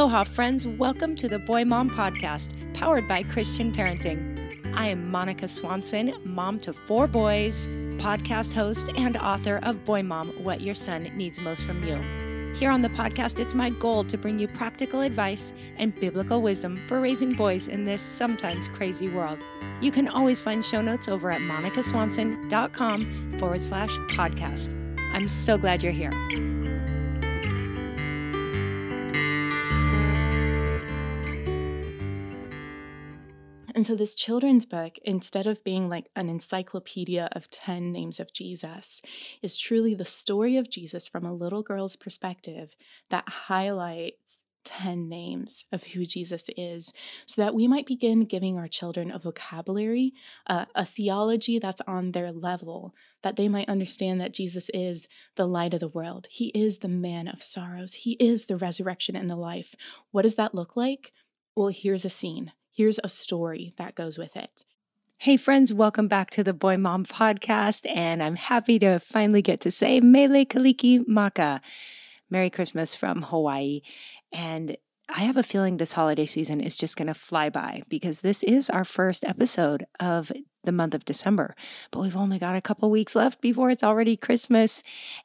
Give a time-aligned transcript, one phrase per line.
[0.00, 0.66] Aloha, friends.
[0.66, 4.74] Welcome to the Boy Mom Podcast, powered by Christian Parenting.
[4.74, 7.66] I am Monica Swanson, mom to four boys,
[7.98, 11.96] podcast host, and author of Boy Mom What Your Son Needs Most from You.
[12.54, 16.82] Here on the podcast, it's my goal to bring you practical advice and biblical wisdom
[16.88, 19.38] for raising boys in this sometimes crazy world.
[19.82, 24.74] You can always find show notes over at monicaswanson.com forward slash podcast.
[25.12, 26.49] I'm so glad you're here.
[33.80, 38.30] And so, this children's book, instead of being like an encyclopedia of 10 names of
[38.30, 39.00] Jesus,
[39.40, 42.76] is truly the story of Jesus from a little girl's perspective
[43.08, 46.92] that highlights 10 names of who Jesus is
[47.24, 50.12] so that we might begin giving our children a vocabulary,
[50.46, 55.48] uh, a theology that's on their level, that they might understand that Jesus is the
[55.48, 56.28] light of the world.
[56.30, 57.94] He is the man of sorrows.
[57.94, 59.74] He is the resurrection and the life.
[60.10, 61.12] What does that look like?
[61.56, 64.64] Well, here's a scene here's a story that goes with it.
[65.18, 67.86] Hey, friends, welcome back to the Boy Mom podcast.
[67.94, 71.60] And I'm happy to finally get to say Mele Kalikimaka.
[72.30, 73.80] Merry Christmas from Hawaii.
[74.32, 74.76] And
[75.08, 78.44] I have a feeling this holiday season is just going to fly by because this
[78.44, 80.30] is our first episode of
[80.62, 81.54] the month of December,
[81.90, 84.82] but we've only got a couple weeks left before it's already Christmas.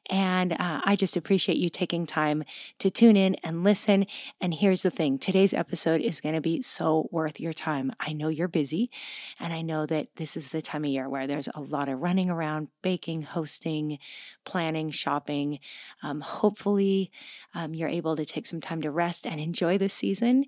[0.08, 2.44] And uh, I just appreciate you taking time
[2.78, 4.06] to tune in and listen.
[4.40, 7.92] And here's the thing today's episode is going to be so worth your time.
[8.00, 8.90] I know you're busy,
[9.38, 12.00] and I know that this is the time of year where there's a lot of
[12.00, 13.98] running around, baking, hosting,
[14.44, 15.58] planning, shopping.
[16.02, 17.10] Um, hopefully,
[17.54, 20.44] um, you're able to take some time to rest and enjoy this season.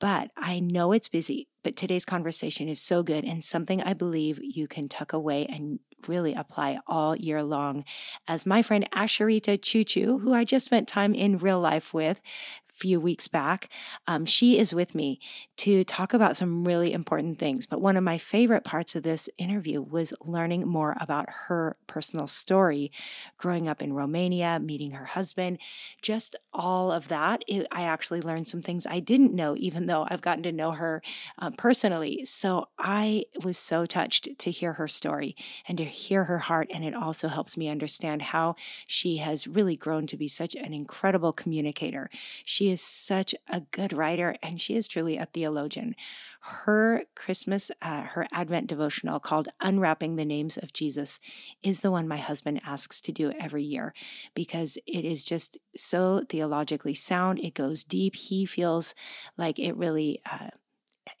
[0.00, 4.38] But I know it's busy, but today's conversation is so good and something I believe
[4.40, 7.84] you can tuck away and really apply all year long.
[8.28, 12.20] As my friend Asheritah Ciuciu, who I just spent time in real life with,
[12.78, 13.68] few weeks back.
[14.06, 15.20] Um, she is with me
[15.58, 17.66] to talk about some really important things.
[17.66, 22.26] But one of my favorite parts of this interview was learning more about her personal
[22.26, 22.92] story,
[23.36, 25.58] growing up in Romania, meeting her husband,
[26.02, 27.42] just all of that.
[27.48, 30.72] It, I actually learned some things I didn't know, even though I've gotten to know
[30.72, 31.02] her
[31.38, 32.24] uh, personally.
[32.24, 35.34] So I was so touched to hear her story
[35.66, 36.68] and to hear her heart.
[36.72, 38.54] And it also helps me understand how
[38.86, 42.08] she has really grown to be such an incredible communicator.
[42.44, 45.94] She is such a good writer and she is truly a theologian.
[46.40, 51.20] Her Christmas, uh, her Advent devotional called Unwrapping the Names of Jesus
[51.62, 53.94] is the one my husband asks to do every year
[54.34, 57.38] because it is just so theologically sound.
[57.40, 58.14] It goes deep.
[58.14, 58.94] He feels
[59.36, 60.20] like it really.
[60.30, 60.48] Uh,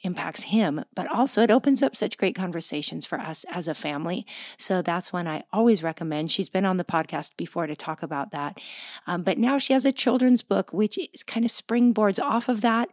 [0.02, 4.26] impacts him, but also it opens up such great conversations for us as a family.
[4.56, 6.30] So that's one I always recommend.
[6.30, 8.60] She's been on the podcast before to talk about that.
[9.06, 12.60] Um, but now she has a children's book, which is kind of springboards off of
[12.62, 12.88] that.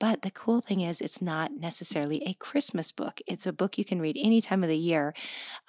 [0.00, 3.20] But the cool thing is, it's not necessarily a Christmas book.
[3.26, 5.14] It's a book you can read any time of the year,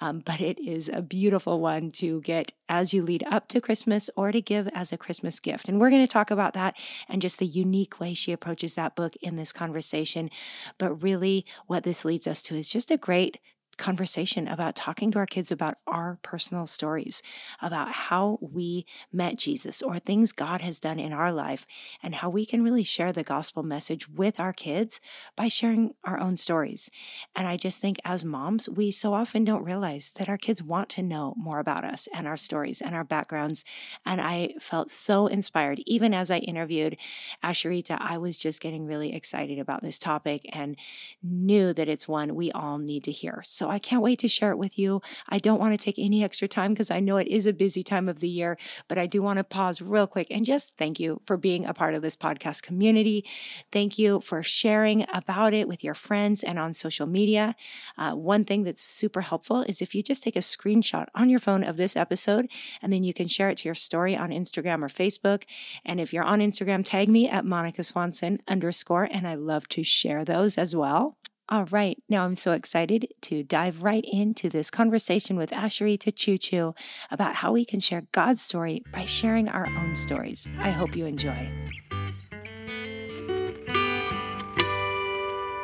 [0.00, 4.08] um, but it is a beautiful one to get as you lead up to Christmas
[4.16, 5.68] or to give as a Christmas gift.
[5.68, 6.74] And we're going to talk about that
[7.10, 10.30] and just the unique way she approaches that book in this conversation.
[10.78, 13.38] But really, what this leads us to is just a great
[13.76, 17.22] conversation about talking to our kids about our personal stories,
[17.60, 21.66] about how we met Jesus or things God has done in our life,
[22.02, 25.00] and how we can really share the gospel message with our kids
[25.36, 26.90] by sharing our own stories.
[27.34, 30.88] And I just think as moms, we so often don't realize that our kids want
[30.90, 33.64] to know more about us and our stories and our backgrounds.
[34.04, 35.82] And I felt so inspired.
[35.86, 36.96] Even as I interviewed
[37.42, 40.76] Asheritah, I was just getting really excited about this topic and
[41.22, 43.42] knew that it's one we all need to hear.
[43.44, 45.00] So I can't wait to share it with you.
[45.28, 47.82] I don't want to take any extra time because I know it is a busy
[47.82, 50.98] time of the year, but I do want to pause real quick and just thank
[51.00, 53.24] you for being a part of this podcast community.
[53.70, 57.54] Thank you for sharing about it with your friends and on social media.
[57.96, 61.40] Uh, one thing that's super helpful is if you just take a screenshot on your
[61.40, 62.48] phone of this episode
[62.80, 65.44] and then you can share it to your story on Instagram or Facebook.
[65.84, 69.82] And if you're on Instagram, tag me at Monica Swanson underscore, and I love to
[69.82, 71.16] share those as well.
[71.48, 76.74] All right, now I'm so excited to dive right into this conversation with Asheritah Ciuciu
[77.10, 80.46] about how we can share God's story by sharing our own stories.
[80.60, 81.50] I hope you enjoy.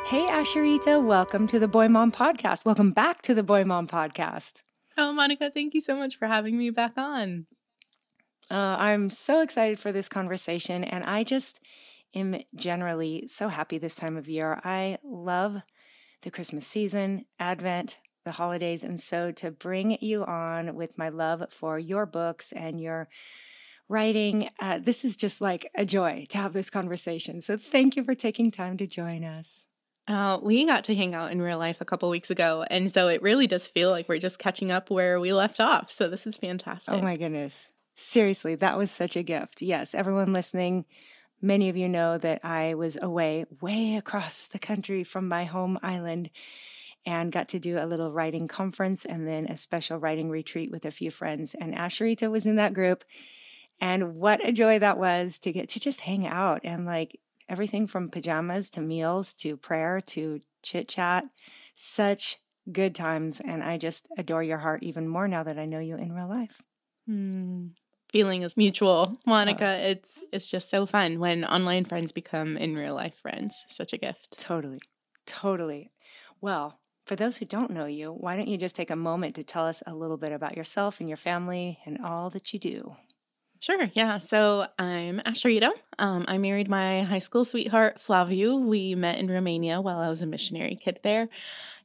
[0.05, 2.65] Hey, Asheritah, welcome to the Boy Mom Podcast.
[2.65, 4.55] Welcome back to the Boy Mom Podcast.
[4.97, 7.45] Oh, Monica, thank you so much for having me back on.
[8.51, 11.61] Uh, I'm so excited for this conversation, and I just
[12.13, 14.59] am generally so happy this time of year.
[14.63, 15.61] I love
[16.21, 18.83] the Christmas season, Advent, the holidays.
[18.83, 23.09] And so to bring you on with my love for your books and your
[23.87, 27.41] writing, uh, this is just like a joy to have this conversation.
[27.41, 29.65] So thank you for taking time to join us.
[30.07, 32.65] Uh, we got to hang out in real life a couple weeks ago.
[32.69, 35.91] And so it really does feel like we're just catching up where we left off.
[35.91, 36.93] So this is fantastic.
[36.93, 37.71] Oh my goodness.
[37.95, 39.61] Seriously, that was such a gift.
[39.61, 40.85] Yes, everyone listening,
[41.41, 45.79] Many of you know that I was away, way across the country from my home
[45.81, 46.29] island,
[47.05, 50.85] and got to do a little writing conference and then a special writing retreat with
[50.85, 51.55] a few friends.
[51.55, 53.03] And Asheritah was in that group.
[53.79, 57.87] And what a joy that was to get to just hang out and like everything
[57.87, 61.23] from pajamas to meals to prayer to chit chat.
[61.73, 62.37] Such
[62.71, 63.39] good times.
[63.39, 66.29] And I just adore your heart even more now that I know you in real
[66.29, 66.61] life.
[67.09, 67.71] Mm,
[68.09, 69.79] feeling is mutual, Monica.
[69.79, 69.87] Oh.
[69.89, 73.65] It's it's just so fun when online friends become in real life friends.
[73.67, 74.37] Such a gift.
[74.39, 74.79] Totally.
[75.25, 75.91] Totally.
[76.41, 79.43] Well, for those who don't know you, why don't you just take a moment to
[79.43, 82.95] tell us a little bit about yourself and your family and all that you do?
[83.61, 83.89] Sure.
[83.93, 84.19] Yeah.
[84.19, 85.71] So I'm Asheritah.
[85.97, 88.63] Um, I married my high school sweetheart, Flaviu.
[88.63, 91.27] We met in Romania while I was a missionary kid there.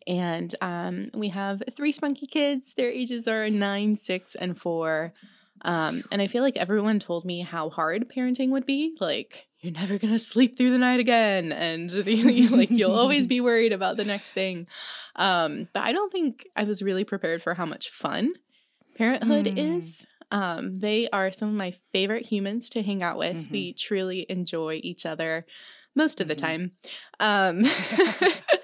[0.07, 2.75] And um, we have three spunky kids.
[2.75, 5.15] Their ages are nine, six, and four.
[5.65, 8.97] Um, and I feel like everyone told me how hard parenting would be.
[9.01, 11.91] Like, you're never gonna sleep through the night again, and
[12.53, 14.67] like you'll always be worried about the next thing.
[15.17, 18.35] Um, but I don't think I was really prepared for how much fun
[18.95, 19.77] parenthood mm.
[19.77, 20.07] is.
[20.31, 23.37] Um, they are some of my favorite humans to hang out with.
[23.37, 23.53] Mm-hmm.
[23.53, 25.47] We truly enjoy each other
[25.95, 26.47] most of the mm-hmm.
[26.47, 26.73] time.
[27.21, 27.65] Um,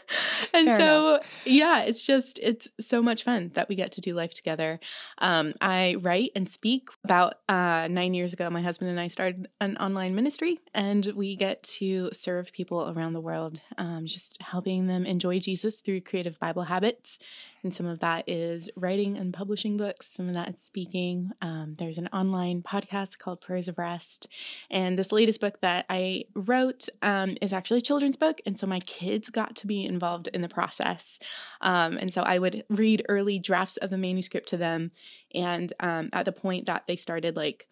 [0.55, 1.21] and Fair so enough.
[1.45, 4.81] yeah it's just it's so much fun that we get to do life together
[5.19, 9.49] um, i write and speak about uh, nine years ago my husband and i started
[9.61, 14.87] an online ministry and we get to serve people around the world um, just helping
[14.87, 17.19] them enjoy jesus through creative bible habits
[17.63, 21.31] and some of that is writing and publishing books, some of that is speaking.
[21.43, 24.27] Um, there's an online podcast called Prayers of Rest.
[24.71, 28.41] And this latest book that I wrote um, is actually a children's book.
[28.47, 31.19] And so my kids got to be involved in the process.
[31.61, 34.91] Um, and so I would read early drafts of the manuscript to them.
[35.35, 37.67] And um, at the point that they started like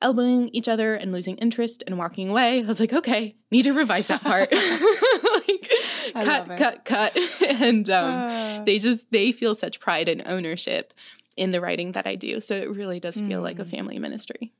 [0.00, 3.72] elbowing each other and losing interest and walking away, I was like, okay, need to
[3.72, 4.52] revise that part.
[6.14, 7.18] like, cut, cut, cut.
[7.48, 8.64] and um, uh.
[8.64, 10.94] they just they feel such pride and ownership
[11.36, 12.40] in the writing that I do.
[12.40, 13.44] So it really does feel mm.
[13.44, 13.70] like a mm.
[13.70, 14.52] family ministry.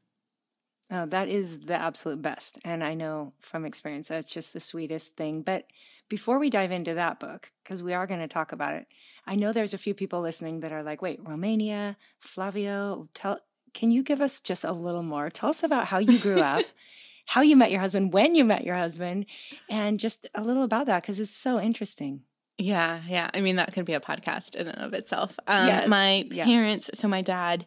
[0.91, 2.59] Oh, that is the absolute best.
[2.65, 5.41] And I know from experience that's just the sweetest thing.
[5.41, 5.67] But
[6.11, 8.87] before we dive into that book, because we are going to talk about it,
[9.27, 13.39] I know there's a few people listening that are like, wait, Romania, Flaviu, tell,
[13.73, 15.31] can you give us just a little more?
[15.31, 16.67] Tell us about how you grew up,
[17.25, 19.27] how you met your husband, when you met your husband,
[19.69, 22.23] and just a little about that because it's so interesting.
[22.59, 23.31] Yeah, yeah.
[23.35, 25.39] I mean, that could be a podcast in and of itself.
[25.47, 27.01] Um, yes, my parents, yes.
[27.01, 27.67] so my dad,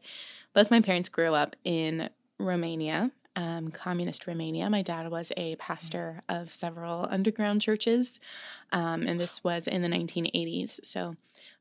[0.53, 2.09] both my parents grew up in
[2.39, 4.69] Romania, um, communist Romania.
[4.69, 8.19] My dad was a pastor of several underground churches,
[8.71, 10.79] um, and this was in the 1980s.
[10.83, 11.15] So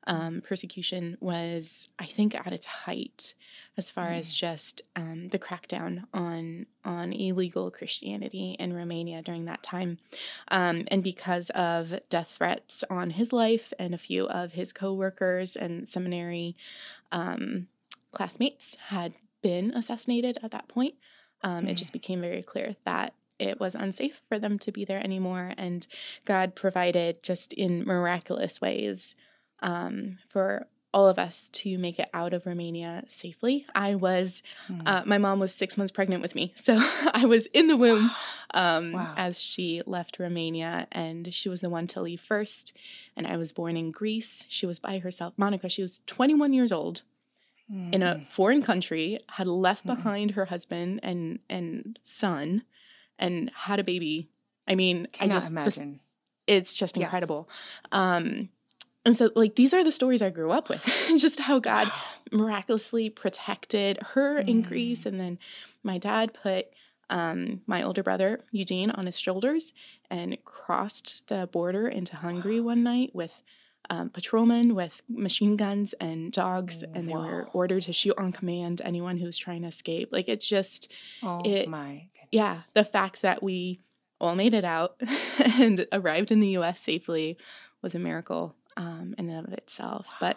[0.07, 3.35] um, persecution was, I think, at its height
[3.77, 4.19] as far mm.
[4.19, 9.99] as just um, the crackdown on on illegal Christianity in Romania during that time,
[10.49, 15.57] um, and because of death threats on his life and a few of his coworkers
[15.57, 16.57] and seminary
[17.11, 17.69] um,
[18.13, 20.95] classmates had been assassinated at that point.
[21.43, 21.69] Mm.
[21.69, 25.53] It just became very clear that it was unsafe for them to be there anymore.
[25.59, 25.87] And
[26.25, 29.15] God provided just in miraculous ways
[29.65, 33.67] um, for all of us to make it out of Romania safely.
[33.75, 34.81] I was, mm.
[34.87, 36.53] uh, my mom was six months pregnant with me.
[36.55, 36.77] So
[37.13, 38.13] I was in the womb
[38.55, 39.13] um, wow.
[39.17, 42.77] as she left Romania, and she was the one to leave first.
[43.17, 44.47] And I was born in Greece.
[44.49, 45.35] She was by herself.
[45.37, 47.03] Monica, she was 21 years old.
[47.73, 47.95] Mm.
[47.95, 48.25] In a hmm.
[48.29, 49.97] foreign country, had left mm.
[49.97, 52.63] behind her husband and and son,
[53.19, 54.29] and had a baby.
[54.69, 55.93] I mean, Cannot I just imagine.
[55.93, 56.01] This,
[56.47, 57.49] it's just incredible.
[57.91, 58.17] Yeah.
[58.17, 58.51] Um,
[59.05, 60.85] and so, like, these are the stories I grew up with.
[61.17, 61.93] just how God
[62.33, 64.49] miraculously protected her mm.
[64.49, 65.01] in Greece.
[65.01, 65.07] Mm.
[65.07, 65.39] And then
[65.83, 66.67] my dad put
[67.11, 69.73] um, my older brother, Eugene, on his shoulders
[70.11, 73.43] and crossed the border into Hungary one night with
[73.91, 76.83] um, patrolmen with machine guns and dogs.
[76.83, 80.09] And they were ordered to shoot on command anyone who was trying to escape.
[80.13, 80.91] Like, it's just,
[81.23, 82.29] oh it, my goodness.
[82.33, 83.81] yeah, the fact that we
[84.19, 84.99] all made it out
[85.59, 87.37] and arrived in the US safely
[87.83, 90.07] was a miracle um, in and of itself.
[90.07, 90.17] Wow.
[90.21, 90.37] But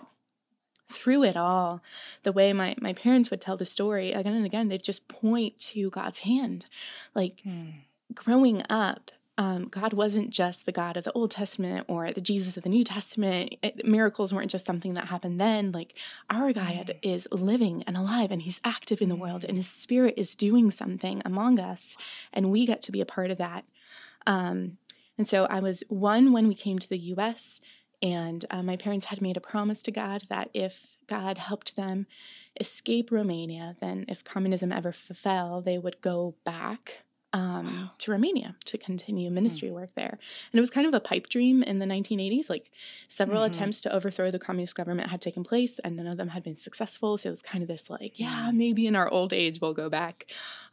[0.89, 1.82] through it all,
[2.24, 5.60] the way my, my parents would tell the story again and again, they'd just point
[5.60, 6.65] to God's hand.
[7.13, 7.70] Like hmm.
[8.13, 12.58] growing up, um, God wasn't just the God of the Old Testament or the Jesus
[12.58, 13.56] of the New Testament.
[13.62, 15.72] It, miracles weren't just something that happened then.
[15.72, 15.94] Like
[16.29, 16.98] our God mm.
[17.03, 20.72] is living and alive and he's active in the world and his spirit is doing
[20.72, 21.98] something among us.
[22.34, 23.65] And we get to be a part of that.
[24.25, 24.77] Um,
[25.20, 27.62] and so I was one when we came to the US
[28.01, 32.06] and uh, my parents had made a promise to God that if God helped them
[32.60, 37.00] escape Romania, then if communism ever fell, they would go back
[37.34, 37.92] um, wow.
[38.00, 39.36] to Romania to continue hmm.
[39.36, 39.74] ministry mm.
[39.74, 40.10] work there.
[40.12, 42.50] And it was kind of a pipe dream in the 1980s.
[42.50, 42.72] Like
[43.08, 43.51] several mm-hmm.
[43.51, 46.56] attempts to overthrow the communist government had taken place, and none of them had been
[46.56, 47.18] successful.
[47.18, 49.89] So it was kind of this like, yeah, maybe in our old age we'll go
[49.89, 50.27] back.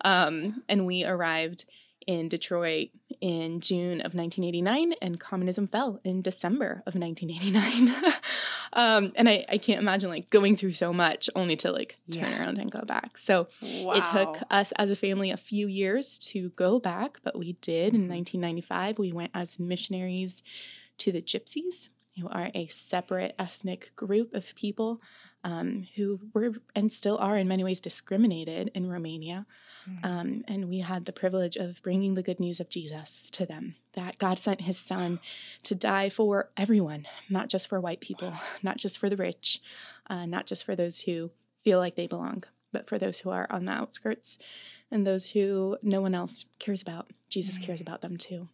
[0.05, 1.65] Um, and we arrived
[2.07, 2.91] in Detroit
[3.25, 8.13] in June of 1989, and communism fell in December of 1989.
[8.75, 12.31] um, and I, I can't imagine like going through so much only to like turn
[12.31, 12.43] yeah.
[12.43, 13.17] around and go back.
[13.17, 13.95] So wow.
[13.95, 17.95] it took us as a family a few years to go back, but we did
[17.95, 18.93] in 1995.
[18.93, 19.03] Mm-hmm.
[19.03, 20.43] We went as missionaries
[20.99, 21.89] to the Gypsies,
[22.21, 25.01] who are a separate ethnic group of people
[25.45, 29.47] um, who were and still are in many ways discriminated in Romania.
[29.89, 30.05] Mm.
[30.05, 33.77] Um, and we had the privilege of bringing the good news of Jesus to them
[33.95, 35.21] that God sent his son
[35.65, 38.41] to die for everyone, not just for white people, wow.
[38.63, 39.61] not just for the rich,
[40.09, 41.31] uh, not just for those who
[41.63, 44.39] feel like they belong, but for those who are on the outskirts
[44.91, 47.11] and those who no one else cares about.
[47.29, 47.63] Jesus mm.
[47.63, 48.49] cares about them too.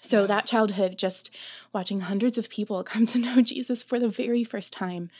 [0.00, 1.30] So, that childhood, just
[1.72, 5.10] watching hundreds of people come to know Jesus for the very first time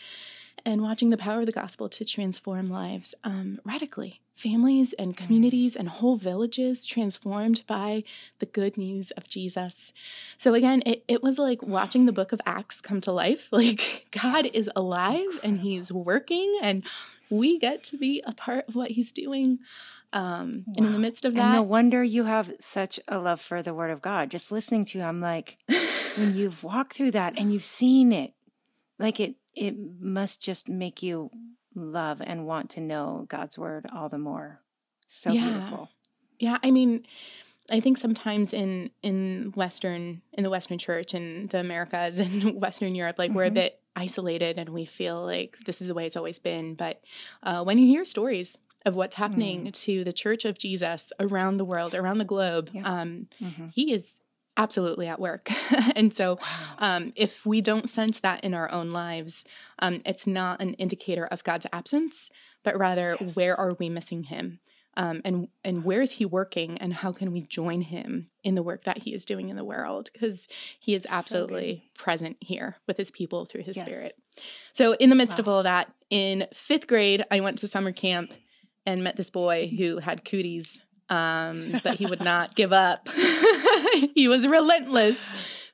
[0.65, 4.21] and watching the power of the gospel to transform lives um, radically.
[4.35, 5.17] Families and mm.
[5.17, 8.03] communities and whole villages transformed by
[8.39, 9.93] the good news of Jesus.
[10.37, 13.49] So, again, it, it was like watching the book of Acts come to life.
[13.63, 15.49] Like, God is alive Incredible.
[15.49, 16.83] and He's working, and
[17.31, 19.59] we get to be a part of what He's doing.
[20.13, 20.75] Um, wow.
[20.77, 23.63] And in the midst of that, and no wonder you have such a love for
[23.63, 24.31] the Word of God.
[24.31, 25.57] Just listening to you, I'm like,
[26.17, 28.35] when you've walked through that and you've seen it,
[28.99, 31.31] like it it must just make you
[31.75, 34.61] love and want to know God's word all the more.
[35.07, 35.49] So yeah.
[35.49, 35.91] beautiful.
[36.39, 37.07] Yeah, I mean,
[37.71, 42.95] I think sometimes in in Western in the Western Church in the Americas and Western
[42.95, 43.37] Europe, like mm-hmm.
[43.37, 43.55] we're a mm-hmm.
[43.55, 46.75] bit isolated and we feel like this is the way it's always been.
[46.75, 47.03] But
[47.43, 49.73] uh, when you hear stories of what's happening mm.
[49.85, 52.83] to the Church of Jesus around the world, around the globe, yeah.
[52.85, 53.69] um, mm-hmm.
[53.69, 54.13] He is
[54.57, 55.49] absolutely at work.
[55.97, 56.39] and so,
[56.79, 59.45] um, if we don't sense that in our own lives,
[59.79, 62.31] um, it's not an indicator of God's absence,
[62.63, 63.37] but rather yes.
[63.37, 64.61] where are we missing Him?
[64.95, 68.63] Um, and and where is he working and how can we join him in the
[68.63, 70.47] work that he is doing in the world because
[70.81, 73.87] he is absolutely so present here with his people through his yes.
[73.87, 74.13] spirit
[74.73, 75.43] so in the midst wow.
[75.43, 78.35] of all that in fifth grade i went to summer camp
[78.85, 80.83] and met this boy who had cooties
[81.13, 83.09] um, but he would not give up.
[84.15, 85.17] he was relentless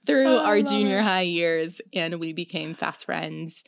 [0.06, 1.02] through oh, our junior it.
[1.02, 3.62] high years, and we became fast friends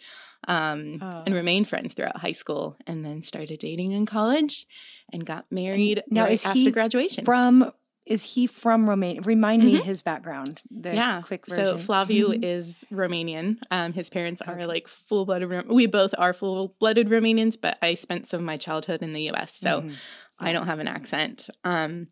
[0.49, 1.23] um, oh.
[1.27, 4.67] and remained friends throughout high school, and then started dating in college
[5.13, 7.25] and got married and now right is after graduation.
[7.25, 7.73] From
[8.07, 9.21] is he from Romania?
[9.23, 10.63] Remind me his background.
[10.71, 11.23] The yeah.
[11.23, 11.79] quick version.
[11.79, 13.59] So Flaviu is Romanian.
[13.71, 15.69] Um, his parents are like full blooded.
[15.69, 19.23] We both are full blooded Romanians, but I spent some of my childhood in the
[19.23, 19.95] U.S., so Mhm.
[20.41, 21.51] I don't have an accent.
[21.65, 22.09] Um,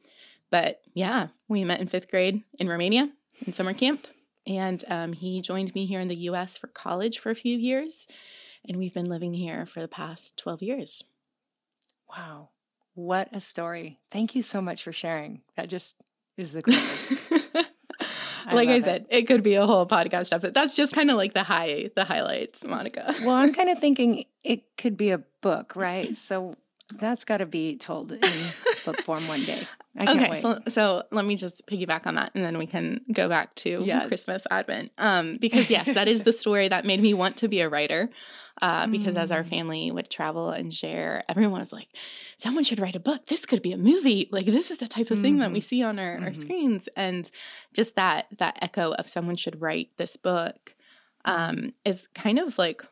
[0.51, 3.11] but yeah, we met in fifth grade in Romania
[3.47, 4.07] in summer camp,
[4.47, 6.57] and um, he joined me here in the U.S.
[6.57, 8.07] for college for a few years,
[8.67, 11.05] and we've been living here for the past twelve years.
[12.09, 12.51] Wow.
[12.95, 14.01] What a story.
[14.11, 15.43] Thank you so much for sharing.
[15.57, 15.97] That just
[16.37, 17.29] is the coolest.
[18.47, 19.27] I like I said, it.
[19.27, 20.55] could be a whole podcast episode.
[20.55, 23.15] That's just kind of like the high, the highlights, Monica.
[23.21, 26.17] well, I'm kind of thinking it could be a book, right?
[26.17, 26.57] So
[26.95, 28.53] that's got to be told in
[28.85, 29.69] book form one day.
[29.97, 30.39] I can't okay, wait.
[30.41, 33.83] so so let me just piggyback on that, and then we can go back to
[33.85, 34.09] Yes.
[34.09, 34.93] Christmas Advent.
[34.99, 38.09] Um, because yes, that is the story that made me want to be a writer.
[38.61, 39.49] Uh, because as our Mm.
[39.49, 41.89] family would travel and share, everyone was like,
[42.37, 43.27] "Someone should write a book.
[43.27, 44.29] This could be a movie.
[44.33, 45.63] Like this is the type of thing that we Mhm.
[45.65, 46.41] see on our, our Mhm.
[46.41, 47.31] screens." And
[47.73, 50.75] just that that echo of someone should write this book
[51.25, 52.83] um, is kind of like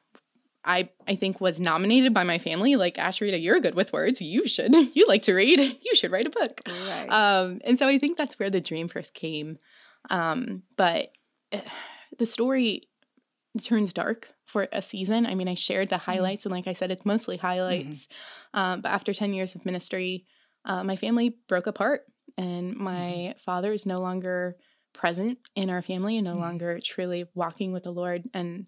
[0.67, 2.77] I I think was nominated by my family.
[2.77, 4.21] Like Asheritah, you're good with words.
[4.21, 4.75] You should.
[4.95, 5.61] You like to read.
[5.83, 6.61] You should write a book.
[6.67, 7.13] right.
[7.13, 9.59] Um, and so I think that's where the dream first came.
[10.11, 11.11] Um, but
[11.53, 11.61] eh,
[12.19, 12.89] the story
[13.63, 15.27] turns dark for a season.
[15.27, 18.07] I mean, I shared the highlights, and like I said, it's mostly highlights.
[18.55, 20.27] Um, but after 10 years of ministry,
[20.65, 22.03] uh, my family broke apart,
[22.37, 24.57] and my father is no longer
[24.93, 26.41] present in our family and no Mhm.
[26.41, 28.25] longer truly walking with the Lord.
[28.33, 28.67] And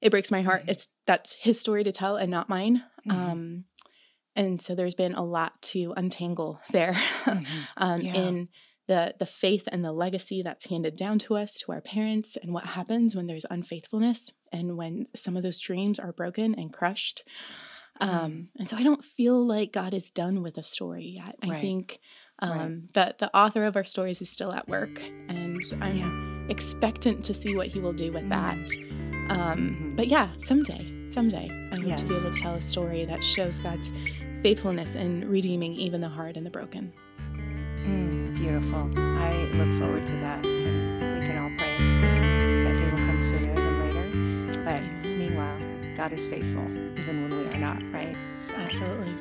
[0.00, 0.64] it breaks my heart.
[0.66, 0.70] Mhm.
[0.70, 2.82] It's that's his story to tell and not mine.
[3.06, 3.12] Mhm.
[3.12, 3.64] Um,
[4.36, 6.92] and so there's been a lot to untangle there
[7.24, 7.68] Mhm.
[7.76, 8.14] um, Yeah.
[8.14, 8.48] in
[8.86, 12.52] the the faith and the legacy that's handed down to us to our parents and
[12.54, 17.22] what happens when there's unfaithfulness and when some of those dreams are broken and crushed
[18.00, 21.48] um, and so i don't feel like god is done with the story yet i
[21.48, 21.60] Right.
[21.60, 21.98] think
[22.38, 22.92] um, Right.
[22.94, 26.46] that the author of our stories is still at work and i'm Yeah.
[26.48, 28.70] expectant to see what he will do with that
[29.30, 29.96] um, Mhm.
[29.96, 33.58] but yeah someday someday i hope to be able to tell a story that shows
[33.58, 33.92] god's
[34.42, 36.92] faithfulness in redeeming even the hard and the broken
[37.86, 38.90] Mm, beautiful.
[38.98, 40.44] I look forward to that.
[40.44, 41.78] And we can all pray
[42.64, 44.62] that day will come sooner than later.
[44.62, 45.58] But meanwhile,
[45.96, 46.64] God is faithful,
[46.98, 48.14] even when we are not, right?
[48.36, 49.14] So, Absolutely.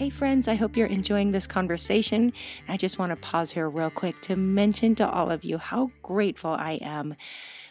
[0.00, 2.32] Hey, friends, I hope you're enjoying this conversation.
[2.66, 5.90] I just want to pause here real quick to mention to all of you how
[6.02, 7.16] grateful I am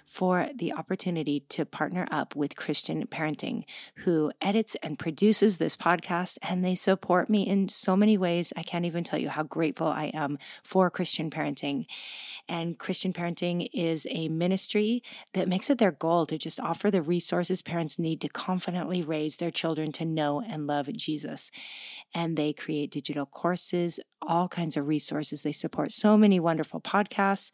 [0.09, 3.63] for the opportunity to partner up with Christian Parenting,
[3.97, 8.51] who edits and produces this podcast, and they support me in so many ways.
[8.57, 11.85] I can't even tell you how grateful I am for Christian Parenting.
[12.47, 17.03] And Christian Parenting is a ministry that makes it their goal to just offer the
[17.03, 21.51] resources parents need to confidently raise their children to know and love Jesus
[22.13, 25.43] and they create digital courses, all kinds of resources.
[25.43, 27.51] They support so many wonderful podcasts.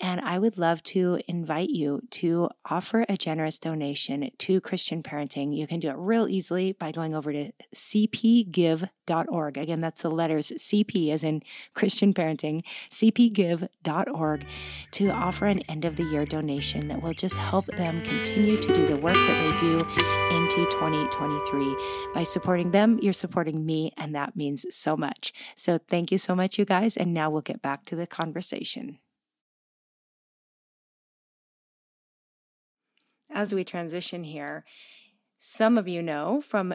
[0.00, 5.56] And I would love to invite you to offer a generous donation to Christian Parenting.
[5.56, 9.58] You can do it real easily by going over to cpgive.org.
[9.58, 11.42] Again, that's the letters CP as in
[11.74, 14.46] Christian Parenting, cpgive.org
[14.92, 18.74] to offer an end of the year donation that will just help them continue to
[18.74, 19.80] do the work that they do
[20.30, 21.76] into 2023.
[22.12, 25.32] By supporting them, you're supporting me, and that means so much.
[25.54, 26.96] So thank you so much, you guys.
[26.96, 28.98] And now we'll get back to the conversation.
[33.34, 34.64] As we transition here,
[35.38, 36.74] some of you know from,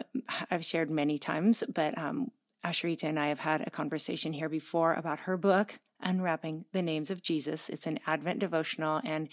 [0.50, 2.32] I've shared many times, but um,
[2.64, 7.10] Asheritah and I have had a conversation here before about her book, Unwrapping the Names
[7.10, 7.70] of Jesus.
[7.70, 9.00] It's an Advent devotional.
[9.04, 9.30] And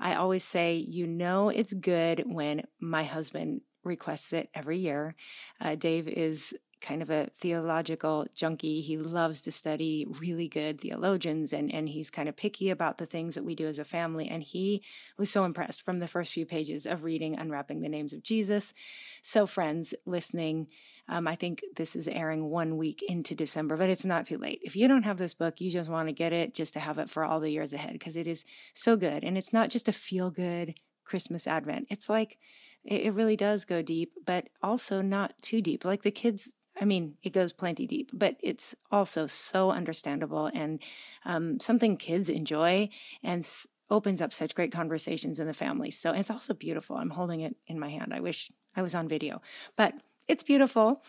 [0.00, 5.14] I always say, you know, it's good when my husband requests it every year.
[5.60, 8.80] Uh, Dave is kind of a theological junkie.
[8.80, 13.06] He loves to study really good theologians and, and he's kind of picky about the
[13.06, 14.28] things that we do as a family.
[14.28, 14.82] And he
[15.16, 18.74] was so impressed from the first few pages of reading Unwrapping the Names of Jesus.
[19.22, 20.68] So, friends listening,
[21.08, 24.60] um, I think this is airing one week into December, but it's not too late.
[24.62, 26.98] If you don't have this book, you just want to get it just to have
[26.98, 29.24] it for all the years ahead because it is so good.
[29.24, 31.86] And it's not just a feel good Christmas Advent.
[31.90, 32.38] It's like,
[32.84, 35.84] it, it really does go deep, but also not too deep.
[35.84, 40.80] Like the kids, I mean, it goes plenty deep, but it's also so understandable and
[41.24, 42.88] um, something kids enjoy
[43.22, 45.90] and th- opens up such great conversations in the family.
[45.90, 46.96] So it's also beautiful.
[46.96, 48.12] I'm holding it in my hand.
[48.12, 49.40] I wish I was on video,
[49.76, 49.94] but
[50.28, 51.02] it's beautiful.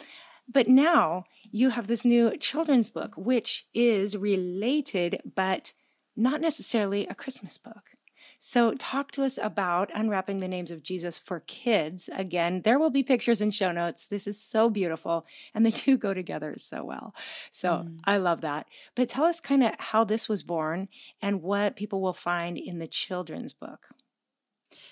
[0.48, 5.74] But now you have this new children's book, which is related, but
[6.16, 7.92] not necessarily a Christmas book.
[8.40, 12.10] So, talk to us about unwrapping the names of Jesus for kids.
[12.14, 14.06] Again, there will be pictures and show notes.
[14.06, 17.16] This is so beautiful, and they do go together so well.
[17.52, 18.00] So, mm.
[18.06, 18.68] I love that.
[18.96, 20.88] But tell us kind of how this was born
[21.22, 23.88] and what people will find in the children's book.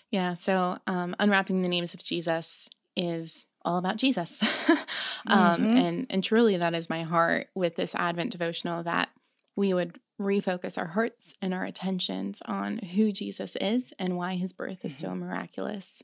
[0.10, 4.42] Yeah, so um, unwrapping the names of Jesus is all about Jesus.
[5.28, 5.78] um, mm-hmm.
[5.78, 9.10] and, and truly, that is my heart with this Advent devotional that
[9.56, 14.54] we would refocus our hearts and our attentions on who Jesus is and why his
[14.54, 15.08] birth is mm-hmm.
[15.08, 16.02] so miraculous.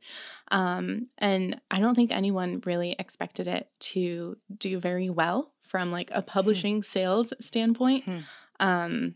[0.50, 6.12] Um, and I don't think anyone really expected it to do very well from like
[6.12, 6.28] a hmm.
[6.28, 6.92] publishing mm-hmm.
[6.92, 8.04] sales standpoint.
[8.04, 8.20] Hmm.
[8.60, 9.16] Um,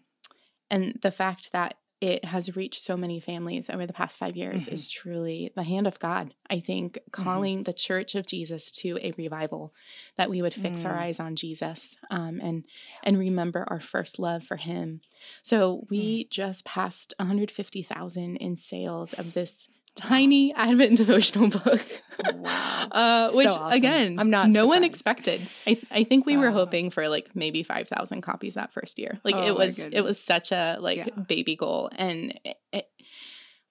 [0.72, 4.66] and the fact that it has reached so many families over the past five years
[4.66, 4.74] mm-hmm.
[4.74, 6.34] is truly the hand of God.
[6.50, 7.24] I think mm-hmm.
[7.24, 7.64] calling mm-hmm.
[7.64, 9.74] the Church of Jesus to a revival,
[10.18, 10.90] that we would fix mm.
[10.90, 12.66] our eyes on Jesus um, and
[13.04, 15.02] and remember our first love for Him.
[15.42, 16.30] So we mm.
[16.30, 21.86] just passed 150,000 in sales of this tiny Advent devotional book.
[22.34, 22.88] Wow.
[22.92, 23.78] uh, which so awesome.
[23.78, 24.68] again, I'm not no surprised.
[24.68, 25.50] one expected.
[25.66, 29.20] I, I think we were hoping for like maybe 5,000 copies that first year.
[29.24, 31.10] Like oh, it was it was such a like yeah.
[31.28, 32.88] baby goal and it, it,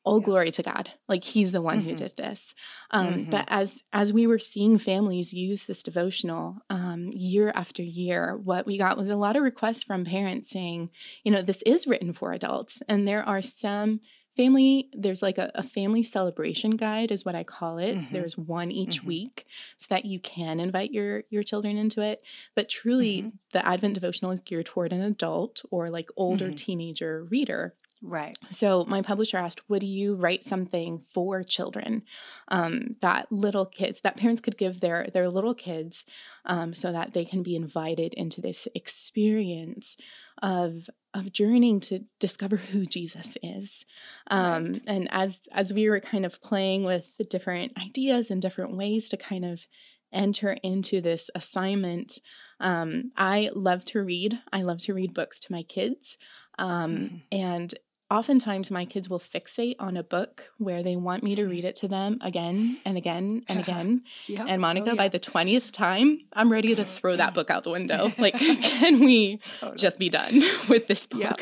[0.04, 0.24] all yeah.
[0.24, 0.90] glory to God.
[1.08, 1.90] Like he's the one mm-hmm.
[1.90, 2.54] who did this.
[2.90, 3.30] Um, mm-hmm.
[3.30, 8.66] But as as we were seeing families use this devotional um, year after year, what
[8.66, 10.90] we got was a lot of requests from parents saying,
[11.24, 14.00] you know, this is written for adults, and there are some
[14.36, 18.12] family there's like a, a, family celebration guide is what i call it mm-hmm.
[18.12, 19.08] there's one each mm-hmm.
[19.08, 22.22] week so that you can invite your your children into it
[22.54, 23.28] but truly mm-hmm.
[23.52, 26.54] the advent devotional is geared toward an adult or like older mm-hmm.
[26.54, 27.74] teenager reader
[28.06, 28.36] Right.
[28.50, 32.02] So my publisher asked, "Would you write something for children
[32.48, 36.04] um, that little kids that parents could give their their little kids,
[36.44, 39.96] um, so that they can be invited into this experience
[40.42, 43.86] of of journeying to discover who Jesus is?"
[44.26, 44.82] Um, right.
[44.86, 49.08] And as as we were kind of playing with the different ideas and different ways
[49.08, 49.66] to kind of
[50.12, 52.20] enter into this assignment.
[52.60, 54.38] Um, I love to read.
[54.52, 56.16] I love to read books to my kids.
[56.58, 57.22] Um, mm.
[57.32, 57.74] And
[58.10, 61.50] oftentimes my kids will fixate on a book where they want me to mm-hmm.
[61.50, 64.02] read it to them again and again and again.
[64.26, 64.46] yep.
[64.48, 64.98] And Monica, oh, yeah.
[64.98, 68.12] by the 20th time, I'm ready to throw that book out the window.
[68.24, 69.76] Like, can we totally.
[69.76, 71.20] just be done with this book?
[71.20, 71.40] Yep.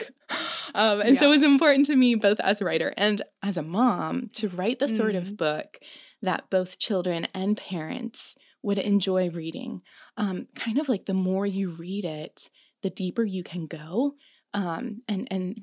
[0.75, 1.19] Um, and yep.
[1.19, 4.79] so it's important to me, both as a writer and as a mom, to write
[4.79, 5.19] the sort mm.
[5.19, 5.79] of book
[6.23, 9.83] that both children and parents would enjoy reading.
[10.17, 12.49] Um, kind of like the more you read it,
[12.83, 14.15] the deeper you can go.
[14.55, 15.57] Um, and and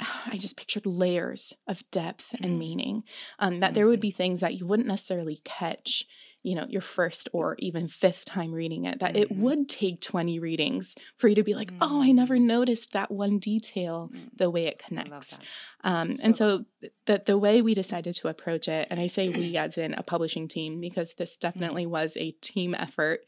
[0.26, 2.58] I just pictured layers of depth and mm-hmm.
[2.58, 3.04] meaning.
[3.38, 4.08] Um, that there would mm-hmm.
[4.08, 6.06] be things that you wouldn't necessarily catch,
[6.42, 9.00] you know, your first or even fifth time reading it.
[9.00, 9.22] That mm-hmm.
[9.22, 11.82] it would take 20 readings for you to be like, mm-hmm.
[11.82, 12.46] oh, I never mm-hmm.
[12.46, 14.28] noticed that one detail mm.
[14.36, 15.38] the way it connects.
[15.84, 16.64] Um, so, and so
[17.06, 20.02] the, the way we decided to approach it, and I say we as in a
[20.02, 21.48] publishing team, because this mm-hmm.
[21.48, 23.20] definitely was a team effort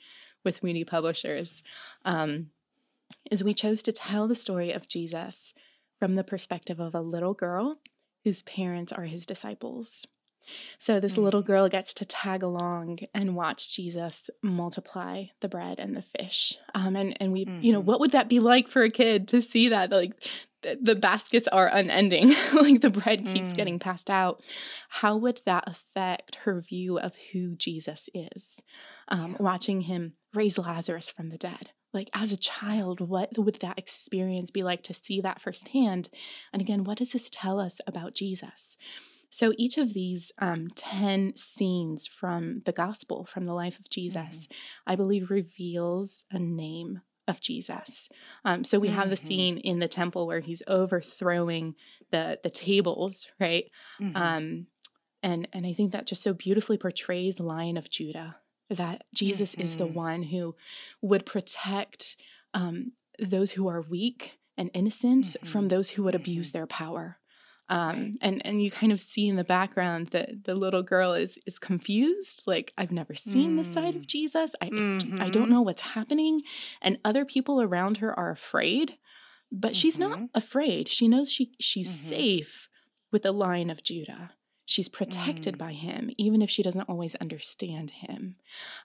[0.45, 1.63] with Moody Publishers,
[2.05, 2.51] um,
[3.31, 5.53] is we chose to tell the story of Jesus
[6.01, 7.79] from the perspective of a little girl
[8.25, 10.07] whose parents are his disciples.
[10.79, 11.23] So this mm-hmm.
[11.23, 16.59] little girl gets to tag along and watch Jesus multiply the bread and the fish.
[16.75, 17.63] Um, and and we, mm-hmm.
[17.63, 17.89] you know, mm-hmm.
[17.89, 19.91] what would that be like for a kid to see that?
[19.91, 20.15] Like
[20.63, 23.57] the, the baskets are unending, like the bread keeps mm.
[23.57, 24.43] getting passed out.
[24.89, 28.61] How would that affect her view of who Jesus is?
[29.09, 29.37] Um, yeah.
[29.41, 34.51] Watching him raise Lazarus from the dead like as a child what would that experience
[34.51, 36.09] be like to see that firsthand
[36.53, 38.77] and again what does this tell us about jesus
[39.33, 44.47] so each of these um, 10 scenes from the gospel from the life of jesus
[44.47, 44.93] mm-hmm.
[44.93, 48.09] i believe reveals a name of jesus
[48.45, 48.97] um, so we mm-hmm.
[48.97, 49.27] have the mm-hmm.
[49.27, 51.75] scene in the temple where he's overthrowing
[52.11, 54.17] the the tables right mm-hmm.
[54.17, 54.67] um,
[55.23, 58.37] and and i think that just so beautifully portrays lion of judah
[58.71, 59.63] that Jesus mm-hmm.
[59.63, 59.95] is the mm-hmm.
[59.95, 60.55] one who
[61.03, 62.17] would protect
[62.55, 65.47] um, those who are weak and innocent mm-hmm.
[65.47, 66.59] from those who would abuse mm-hmm.
[66.59, 67.17] their power.
[67.69, 68.15] Um, right.
[68.21, 71.61] and and you kind of see in the background that the little girl is is
[71.61, 73.59] confused like i've never seen mm.
[73.59, 74.07] the side of mm.
[74.09, 75.23] jesus I, mm-hmm.
[75.23, 75.53] I don't mm-hmm.
[75.53, 76.43] know what's happening
[76.83, 78.97] and other people around her are afraid
[79.53, 82.69] but she's not afraid she knows she she's safe
[83.13, 84.33] with the lion of judah
[84.71, 85.59] She's protected mm.
[85.59, 88.37] by him, even if she doesn't always understand him.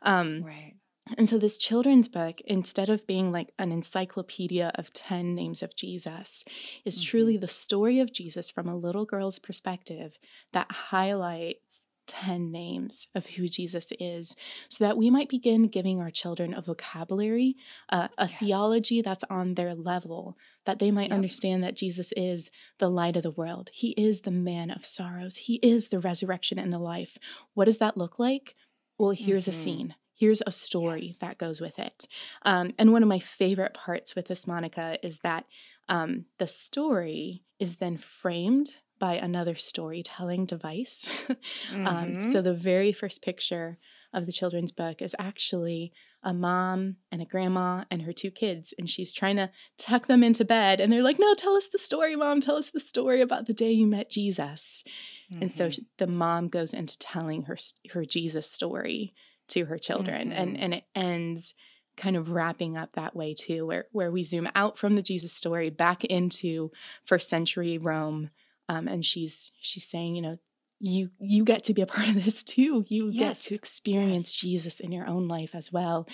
[0.02, 0.74] Um, right.
[1.16, 5.76] And so, this children's book, instead of being like an encyclopedia of 10 names of
[5.76, 6.44] Jesus,
[6.84, 7.06] is mm-hmm.
[7.06, 10.18] truly the story of Jesus from a little girl's perspective
[10.54, 11.60] that highlights
[12.08, 14.36] 10 names of who Jesus is
[14.70, 17.56] so that we might begin giving our children a vocabulary,
[17.90, 18.40] uh, a yes.
[18.40, 21.16] theology that's on their level, that they might yep.
[21.16, 23.70] understand that Jesus is the light of the world.
[23.74, 25.38] He is the man of sorrows.
[25.38, 27.18] He is the resurrection and the life.
[27.54, 28.56] What does that look like?
[28.98, 29.60] Well, here's mm-hmm.
[29.60, 29.96] a scene.
[30.18, 31.18] Here's a story yes.
[31.18, 32.08] that goes with it.
[32.44, 35.46] Um, and one of my favorite parts with this, Monica, is that
[35.90, 41.08] um, the story is then framed by another storytelling device.
[41.28, 41.88] mm-hmm.
[41.88, 43.78] um, so the very first picture
[44.14, 45.92] of the children's book is actually
[46.24, 50.24] a mom and a grandma and her two kids and she's trying to tuck them
[50.24, 53.22] into bed and they're like no tell us the story mom tell us the story
[53.22, 54.84] about the day you met jesus
[55.32, 55.44] mm-hmm.
[55.44, 55.84] and so mm-hmm.
[56.00, 57.56] the mom goes into telling her
[57.92, 59.14] her jesus story
[59.48, 60.42] to her children mm-hmm.
[60.42, 61.54] and and it ends
[61.96, 65.32] kind of wrapping up that way too where where we zoom out from the jesus
[65.32, 66.72] story back into
[67.06, 68.32] first century rome
[68.70, 70.38] um, and she's she's saying you know
[70.80, 73.44] you you get to be a part of this too you yes.
[73.44, 74.34] get to experience yes.
[74.34, 76.08] jesus in your own life as well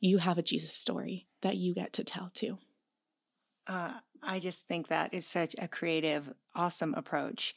[0.00, 2.58] you have a jesus story that you get to tell too
[3.66, 3.92] uh,
[4.22, 7.54] i just think that is such a creative awesome approach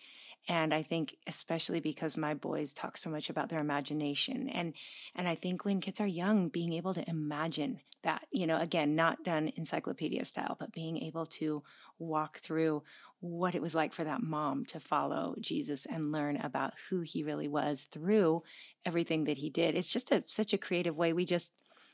[0.48, 4.74] and i think especially because my boys talk so much about their imagination and
[5.16, 8.96] and i think when kids are young being able to imagine that you know again
[8.96, 11.62] not done encyclopedia style but being able to
[12.00, 12.82] walk through
[13.22, 17.24] what it was like for that mom to follow Jesus and learn about who he
[17.24, 18.42] really was through
[18.84, 19.76] everything that he did.
[19.76, 21.14] It's just a, such a creative way.
[21.14, 21.52] We just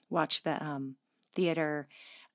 [0.09, 0.95] watched the um,
[1.35, 1.89] theater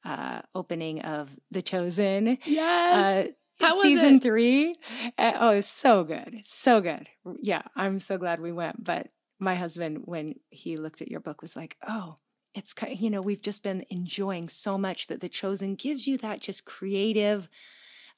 [0.04, 2.36] uh, opening of The Chosen.
[2.44, 3.28] Yes.
[3.28, 4.22] Uh, How season it?
[4.22, 4.76] three.
[5.18, 6.40] Uh, oh, it's so good.
[6.44, 7.08] So good.
[7.40, 8.82] Yeah, I'm so glad we went.
[8.84, 12.16] But my husband, when he looked at your book, was like, oh,
[12.54, 16.40] it's, you know, we've just been enjoying so much that The Chosen gives you that
[16.40, 17.48] just creative,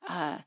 [0.08, 0.38] uh,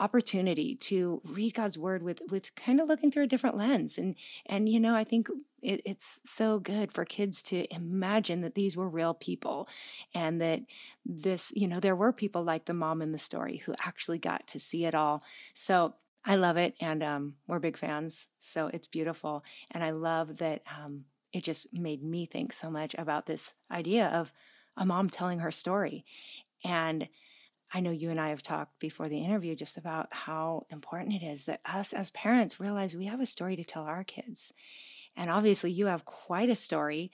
[0.00, 3.98] opportunity to read God's word with with kind of looking through a different lens.
[3.98, 5.28] And and you know I think
[5.62, 9.68] it, it's so good for kids to imagine that these were real people
[10.14, 10.62] and that
[11.04, 14.46] this you know there were people like the mom in the story who actually got
[14.48, 15.22] to see it all.
[15.54, 18.28] So I love it and um, we're big fans.
[18.40, 19.44] So it's beautiful.
[19.70, 24.06] And I love that um, it just made me think so much about this idea
[24.06, 24.32] of
[24.76, 26.04] a mom telling her story.
[26.64, 27.08] And
[27.72, 31.24] I know you and I have talked before the interview just about how important it
[31.24, 34.52] is that us as parents realize we have a story to tell our kids.
[35.16, 37.10] And obviously, you have quite a story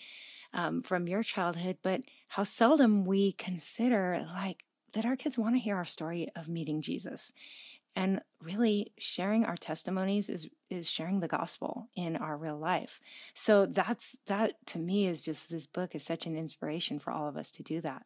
[0.52, 5.60] um, from your childhood, but how seldom we consider like that our kids want to
[5.60, 7.32] hear our story of meeting Jesus.
[7.94, 13.00] And really sharing our testimonies is is sharing the gospel in our real life.
[13.32, 17.26] So that's that to me is just this book is such an inspiration for all
[17.26, 18.04] of us to do that.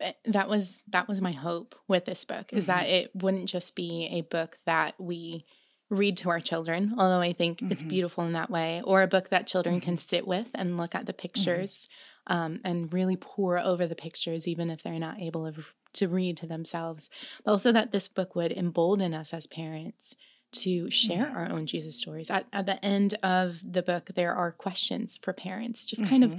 [0.00, 2.72] Eh, that was that was my hope with this book is mm-hmm.
[2.72, 5.44] that it wouldn't just be a book that we
[5.88, 7.70] read to our children although i think mm-hmm.
[7.70, 9.84] it's beautiful in that way or a book that children mm-hmm.
[9.84, 11.20] can sit with and look at the mm-hmm.
[11.20, 11.88] pictures
[12.26, 15.52] um, and really pour over the pictures even if they're not able
[15.92, 17.08] to, read to themselves
[17.44, 20.16] but also that this book would embolden us as parents
[20.50, 24.50] to share our own jesus stories at, at the end of the book there are
[24.50, 26.38] questions for parents just kind of mm-hmm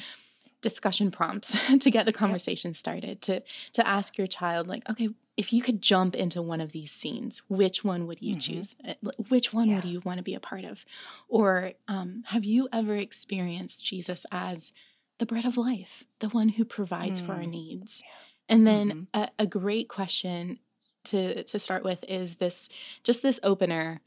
[0.65, 2.75] discussion prompts to get the conversation yep.
[2.75, 3.39] started to
[3.71, 7.43] to ask your child like okay if you could jump into one of these scenes
[7.49, 8.39] which one would you mm-hmm.
[8.39, 8.95] choose uh,
[9.29, 9.75] which one yeah.
[9.75, 10.83] would you want to be a part of
[11.27, 14.73] or um, have you ever experienced jesus as
[15.19, 17.27] the bread of life the one who provides mm.
[17.27, 17.51] for our mm.
[17.51, 18.01] needs
[18.49, 19.21] and then mm-hmm.
[19.21, 20.57] a, a great question
[21.03, 22.69] to to start with is this
[23.03, 24.01] just this opener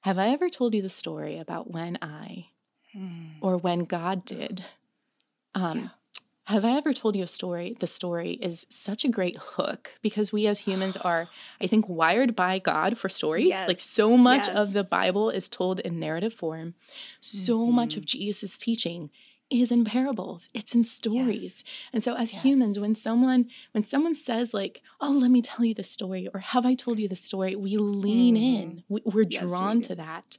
[0.00, 2.46] have i ever told you the story about when i
[2.96, 3.32] mm.
[3.42, 4.64] or when god did
[5.54, 5.88] um, yeah.
[6.48, 7.76] Have I ever told you a story?
[7.78, 11.28] The story is such a great hook because we as humans are,
[11.60, 13.48] I think, wired by God for stories.
[13.48, 13.68] Yes.
[13.68, 14.56] Like so much yes.
[14.56, 16.72] of the Bible is told in narrative form.
[17.20, 17.76] So mm-hmm.
[17.76, 18.18] much of mm-hmm.
[18.18, 19.10] Jesus' teaching
[19.50, 21.64] is in parables it's in stories yes.
[21.94, 25.72] and so as humans when someone when someone says like oh let me tell you
[25.72, 28.62] the story or have i told you the story we lean mm-hmm.
[28.62, 30.36] in we, are drawn we to that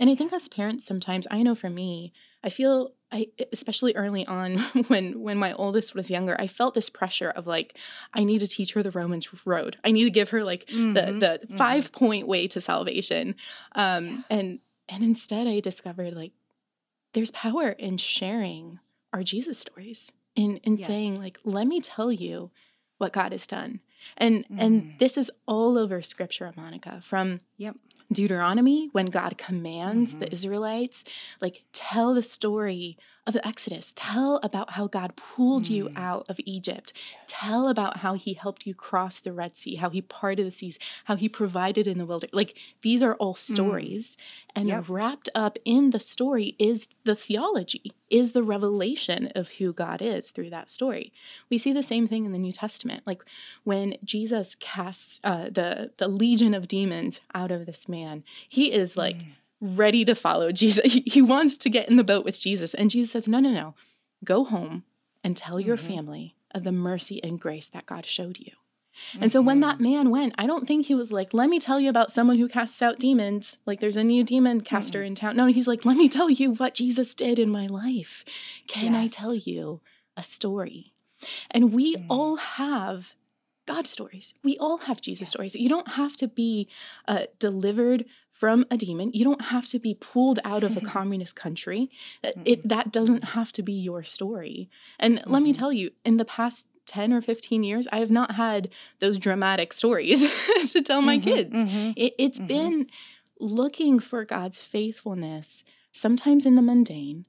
[0.00, 4.26] and i think as parents sometimes i know for me i feel I especially early
[4.26, 7.78] on when when my oldest was younger, I felt this pressure of like
[8.12, 9.78] I need to teach her the Romans road.
[9.84, 11.56] I need to give her like mm-hmm, the the mm-hmm.
[11.56, 13.34] five point way to salvation.
[13.74, 16.32] Um and and instead I discovered like
[17.14, 18.78] there's power in sharing
[19.12, 20.12] our Jesus stories.
[20.36, 20.86] In in yes.
[20.86, 22.50] saying like let me tell you
[22.98, 23.80] what God has done.
[24.16, 24.56] And mm.
[24.58, 27.76] and this is all over scripture, Monica, from yep.
[28.12, 30.20] Deuteronomy when God commands mm-hmm.
[30.20, 31.04] the Israelites,
[31.40, 32.96] like tell the story
[33.28, 33.92] of the Exodus.
[33.94, 35.70] Tell about how God pulled mm.
[35.70, 36.94] you out of Egypt.
[37.26, 40.78] Tell about how he helped you cross the Red Sea, how he parted the seas,
[41.04, 42.34] how he provided in the wilderness.
[42.34, 43.38] Like these are all mm.
[43.38, 44.16] stories.
[44.16, 44.50] Mm.
[44.56, 44.84] And yep.
[44.88, 50.30] wrapped up in the story is the theology, is the revelation of who God is
[50.30, 51.12] through that story.
[51.50, 53.02] We see the same thing in the New Testament.
[53.06, 53.22] Like
[53.62, 58.96] when Jesus casts uh, the, the legion of demons out of this man, he is
[58.96, 59.26] like, mm
[59.60, 60.84] ready to follow Jesus.
[61.08, 62.74] He, wants to get in the boat with Jesus.
[62.74, 63.74] And Jesus says, No, no, no.
[64.24, 64.84] Go home
[65.24, 65.86] and tell your mm-hmm.
[65.86, 68.52] family of the mercy and grace that God showed you.
[69.12, 69.22] Mm-hmm.
[69.22, 69.84] And so when that mm-hmm.
[69.84, 72.48] man went, I don't think he was like, let me tell you about someone who
[72.48, 73.58] casts out demons.
[73.66, 75.06] Like there's a new demon caster mm-hmm.
[75.06, 75.36] in town.
[75.36, 78.24] No, he's like, let me tell you what Jesus did in my life.
[78.66, 79.02] Can yes.
[79.02, 79.80] I tell you
[80.16, 80.92] a story?
[81.50, 82.06] And we mm.
[82.08, 83.14] all have
[83.66, 84.34] God stories.
[84.42, 85.28] We all have Jesus yes.
[85.30, 85.54] stories.
[85.54, 86.68] You don't have to be
[87.06, 88.04] uh, delivered
[88.38, 89.10] from a demon.
[89.12, 91.90] You don't have to be pulled out of a communist country.
[92.22, 94.70] It that doesn't have to be your story.
[94.98, 95.30] And mm-hmm.
[95.30, 95.58] let me mm-hmm.
[95.58, 98.70] tell you, in the past 10 or 15 years, I have not had
[99.00, 100.20] those dramatic stories
[100.72, 101.52] to tell my mm-hmm, kids.
[101.52, 102.46] Mm-hmm, it, has mm-hmm.
[102.46, 102.86] been
[103.40, 107.26] looking for God's faithfulness, sometimes in the mundane,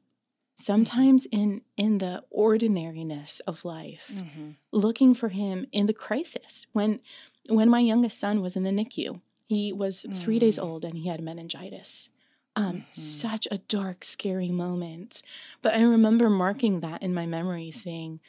[0.56, 4.50] sometimes in in the ordinariness of life mm-hmm.
[4.74, 7.00] looking for him in the crisis when
[7.48, 10.16] when my youngest son was in the nicu he was mm.
[10.16, 10.64] three days mm.
[10.64, 12.10] old and he had meningitis.
[12.56, 12.82] Um, mm-hmm.
[12.92, 15.24] Such a dark, scary moment.
[15.64, 18.20] But I remember marking that in my memory, saying,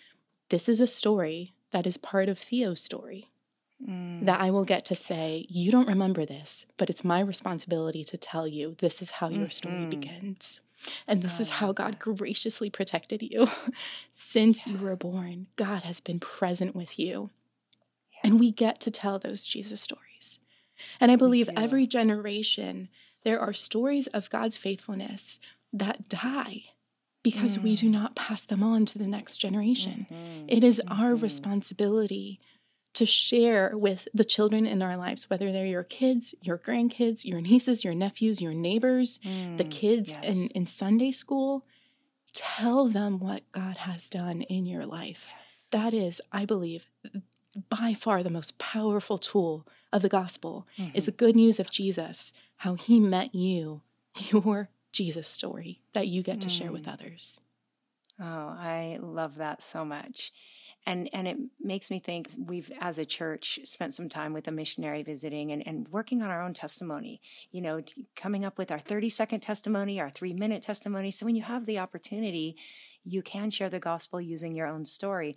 [0.48, 3.28] This is a story that is part of Theo's story.
[3.86, 4.24] Mm.
[4.24, 8.16] That I will get to say, You don't remember this, but it's my responsibility to
[8.16, 9.50] tell you this is how your mm-hmm.
[9.50, 10.62] story begins.
[11.06, 13.46] And this is how God graciously protected you.
[14.10, 14.72] Since yeah.
[14.72, 17.28] you were born, God has been present with you.
[18.10, 18.30] Yeah.
[18.30, 20.38] And we get to tell those Jesus stories.
[21.00, 22.88] And I believe every generation,
[23.24, 25.40] there are stories of God's faithfulness
[25.72, 26.64] that die
[27.22, 27.62] because mm.
[27.62, 27.92] we do mm.
[27.92, 30.06] not pass them on to the next generation.
[30.10, 30.46] Mm-hmm.
[30.48, 31.00] It is mm-hmm.
[31.00, 32.40] our responsibility
[32.94, 37.40] to share with the children in our lives, whether they're your kids, your grandkids, your
[37.40, 40.24] nieces, your nephews, your neighbors, mm, the kids yes.
[40.24, 41.64] in, in Sunday school.
[42.32, 45.32] Tell them what God has done in your life.
[45.46, 45.68] Yes.
[45.70, 46.86] That is, I believe,
[47.68, 50.90] by far the most powerful tool of the gospel mm-hmm.
[50.94, 53.82] is the good news of Jesus, how he met you,
[54.16, 56.50] your Jesus story that you get to mm.
[56.50, 56.92] share with mm.
[56.92, 57.40] others.
[58.20, 60.32] Oh, I love that so much.
[60.86, 64.50] And and it makes me think we've as a church spent some time with a
[64.50, 67.82] missionary visiting and, and working on our own testimony, you know,
[68.16, 71.10] coming up with our 30 second testimony, our three minute testimony.
[71.10, 72.56] So when you have the opportunity,
[73.04, 75.36] you can share the gospel using your own story.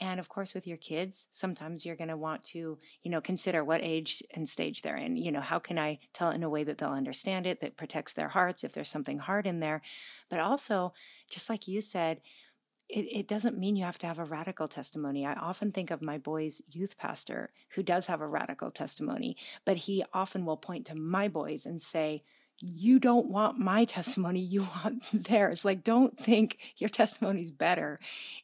[0.00, 3.64] And of course, with your kids, sometimes you're going to want to, you know, consider
[3.64, 5.16] what age and stage they're in.
[5.16, 7.76] You know, how can I tell it in a way that they'll understand it, that
[7.76, 9.82] protects their hearts if there's something hard in there.
[10.28, 10.94] But also,
[11.30, 12.20] just like you said,
[12.88, 15.24] it, it, doesn't mean you have to have a radical testimony.
[15.24, 19.78] I often think of my boys' youth pastor who does have a radical testimony, but
[19.78, 22.22] he often will point to my boys and say,
[22.62, 25.64] you don't want my testimony, you want theirs.
[25.64, 27.98] Like, don't think your testimony's better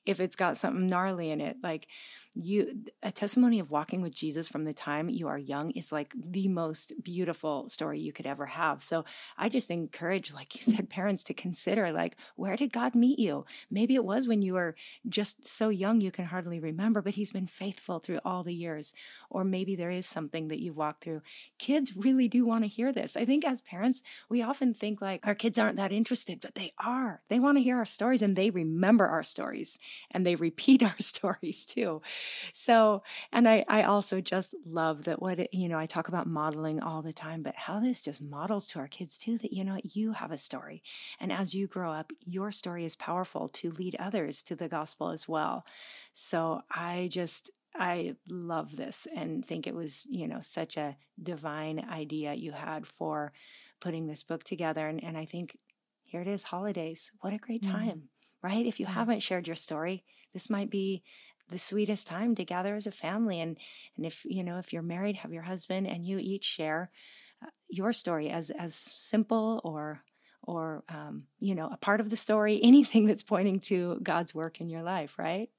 [0.05, 1.59] if it's got something gnarly in it.
[1.63, 1.87] Like,
[2.35, 6.15] you a testimony of walking with Jesus from the time you are young is like
[6.15, 8.83] the most beautiful story you could ever have.
[8.83, 9.05] So
[9.37, 13.45] I just encourage, like you said, parents to consider like, where did God meet you?
[13.71, 14.77] Maybe it was when you were
[15.09, 18.95] just so young you can hardly remember, but He's been faithful through all the years.
[19.31, 21.23] Or maybe there is something that you've walked through.
[21.59, 23.17] Kids really do want to hear this.
[23.17, 26.73] I think as parents, we often think like our kids aren't that interested, but they
[26.79, 27.23] are.
[27.29, 29.79] They want to hear our stories and they remember our stories
[30.11, 32.01] and they repeat our stories too
[32.53, 36.27] so, and I, I also just love that what, it, you know, I talk about
[36.27, 39.65] modeling all the time, but how this just models to our kids too that, you
[39.65, 40.83] know, you have a story.
[41.21, 45.11] And as you grow up, your story is powerful to lead others to the gospel
[45.11, 45.65] as well.
[46.13, 51.87] So I just, I love this and think it was, you know, such a divine
[51.91, 53.33] idea you had for
[53.81, 54.89] putting this book together.
[54.89, 55.57] And, and I think
[56.05, 57.13] here it is, holidays.
[57.21, 57.73] What a great mm-hmm.
[57.73, 58.47] time, mm-hmm.
[58.47, 58.67] right?
[58.67, 61.03] If you haven't shared your story, this might be
[61.49, 63.57] the sweetest time to gather as a family and
[63.97, 66.91] and if you know if you're married have your husband and you each share
[67.43, 70.03] uh, your story as as simple or
[70.43, 74.61] or um, you know a part of the story anything that's pointing to god's work
[74.61, 75.51] in your life right?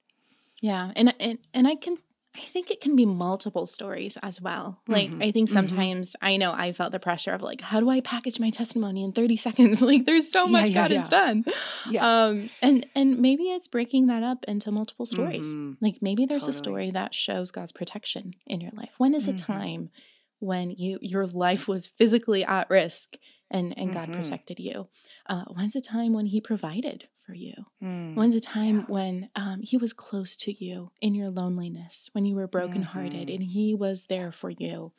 [0.61, 1.97] Yeah and and, and i can
[2.35, 4.79] I think it can be multiple stories as well.
[4.87, 5.21] Like, mm-hmm.
[5.21, 5.57] I think mm-hmm.
[5.57, 6.25] sometimes mm-hmm.
[6.25, 9.13] I know I felt the pressure of like, how do I package my testimony in
[9.13, 9.81] 30 seconds?
[9.81, 10.99] like, there's so much yeah, God yeah.
[10.99, 11.45] has done.
[11.89, 12.03] Yes.
[12.03, 15.55] Um, and and maybe it's breaking that up into multiple stories.
[15.55, 15.83] Mm-hmm.
[15.83, 16.55] Like maybe there's totally.
[16.55, 18.93] a story that shows God's protection in your life.
[18.97, 19.51] When is a mm-hmm.
[19.51, 19.89] time
[20.39, 23.17] when you your life was physically at risk
[23.49, 24.21] and and God mm-hmm.
[24.21, 24.87] protected you?
[25.25, 27.53] Uh, when's a time when He provided for you?
[27.83, 28.15] Mm.
[28.15, 28.85] When's a time yeah.
[28.87, 33.35] when um, he was close to you in your loneliness, when you were brokenhearted Mhm.
[33.35, 34.93] and he was there for you?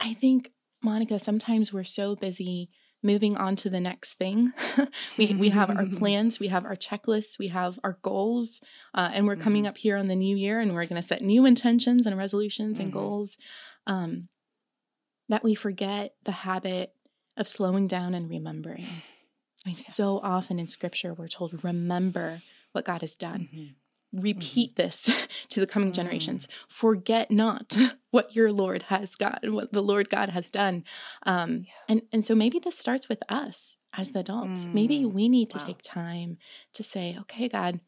[0.00, 0.50] I think,
[0.82, 2.70] Monica, sometimes we're so busy
[3.04, 4.52] moving on to the next thing.
[5.18, 8.60] we, we have our plans, we have our checklists, we have our goals,
[8.94, 9.68] uh, and we're coming Mhm.
[9.68, 12.80] up here on the new year and we're going to set new intentions and resolutions
[12.80, 12.94] and Mhm.
[12.94, 13.38] goals.
[13.86, 14.28] Um,
[15.28, 16.92] that we forget the habit
[17.36, 18.86] of slowing down and remembering.
[19.64, 22.42] I mean, so often in scripture, we're told, remember
[22.72, 23.48] what God has done.
[23.52, 23.74] Mhm.
[24.12, 25.02] Repeat this
[25.48, 25.94] to the coming Mm.
[25.94, 26.48] generations.
[26.68, 27.76] Forget not
[28.10, 30.84] what your Lord has got, what the Lord God has done.
[31.24, 31.72] Um, Yeah.
[31.88, 34.66] and, and so maybe this starts with us as the adults.
[34.72, 35.12] Maybe Mm.
[35.12, 35.64] we need to Wow.
[35.64, 36.36] take time
[36.74, 37.80] to say, okay, God,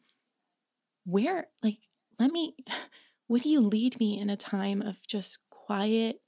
[1.05, 1.77] where, like,
[2.19, 2.55] let me,
[3.29, 6.21] would you lead me in a time of just quiet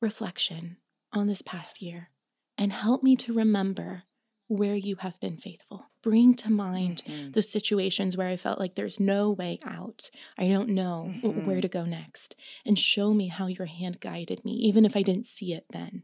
[0.00, 0.76] reflection
[1.12, 1.92] on this past Yes.
[1.92, 2.10] year
[2.56, 4.04] and help me to remember
[4.50, 5.86] where you have been faithful.
[6.02, 7.32] Bring to mind Mhm.
[7.32, 10.10] those situations where I felt like there's no way out.
[10.38, 12.36] I don't know w- where to go next.
[12.66, 16.02] And show me how your hand guided me, even if I didn't see it then.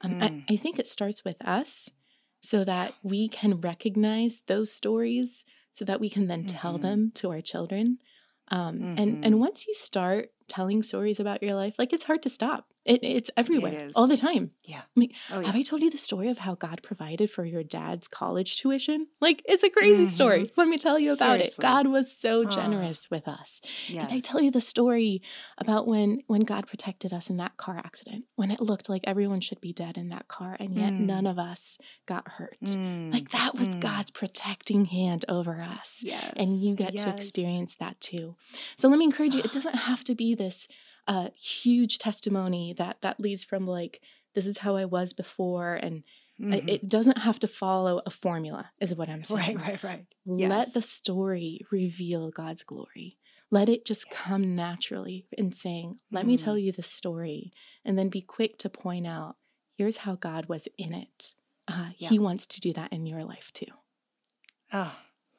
[0.00, 0.44] Um, I, Mm.
[0.50, 1.90] I think it starts with us
[2.40, 6.82] so that we can recognize those stories so that we can then tell Mhm.
[6.82, 7.98] them to our children.
[8.48, 9.24] Um, and, Mhm.
[9.24, 12.66] and once you start telling stories about your life, like it's hard to stop.
[12.84, 13.96] It, it's everywhere is.
[13.96, 14.52] all the time.
[14.66, 14.78] Yeah.
[14.80, 15.54] I mean, Oh, have.
[15.54, 19.08] I told you the story of how God provided for your dad's college tuition?
[19.20, 20.50] Like, it's a crazy story.
[20.56, 21.62] Let me tell you about Seriously.
[21.62, 21.66] it.
[21.68, 23.60] God was so generous with us.
[23.88, 24.08] Yes.
[24.08, 25.20] Did I tell you the story
[25.58, 28.24] about when when God protected us in that car accident?
[28.36, 31.00] When it looked like everyone should be dead in that car, and yet Mm.
[31.00, 31.76] none of us
[32.06, 32.58] got hurt.
[32.62, 33.12] Mm.
[33.12, 33.80] Like that was Mm.
[33.80, 36.32] God's protecting hand over us Yes.
[36.36, 38.36] and you get to experience that too.
[38.76, 39.42] So let me encourage you.
[39.42, 40.66] It doesn't have to be this
[41.06, 44.00] uh, huge testimony that that leads from like
[44.34, 46.04] this is how I was before, and
[46.40, 46.68] Mhm.
[46.68, 48.70] it doesn't have to follow a formula.
[48.80, 49.56] Is what I'm saying.
[49.58, 50.06] Right, right, right.
[50.24, 53.18] Let the story reveal God's glory.
[53.50, 56.62] Let it just come naturally in saying, "Let me tell Mm.
[56.64, 57.52] you the story,"
[57.84, 59.36] and then be quick to point out,
[59.76, 61.34] "Here's how God was in it."
[61.66, 62.10] Uh, Yeah.
[62.10, 63.72] He wants to do that in your life too.
[64.72, 64.94] Oh,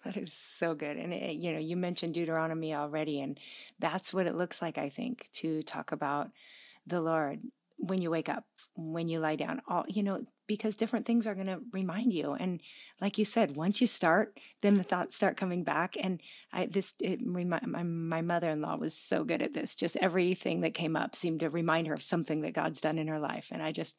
[0.10, 0.98] that is so good.
[0.98, 3.40] And it, you know, you mentioned Deuteronomy already, and
[3.78, 6.32] that's what it looks like, I think, to talk about
[6.88, 7.42] the Lord
[7.78, 8.44] when you wake up,
[8.76, 12.34] when you lie down, all you know, because different things are going to remind you.
[12.34, 12.60] And
[13.00, 15.96] like you said, once you start, then the thoughts start coming back.
[16.02, 19.76] And I this it my, my mother-in-law was so good at this.
[19.76, 23.08] Just everything that came up seemed to remind her of something that God's done in
[23.08, 23.50] her life.
[23.52, 23.96] And I just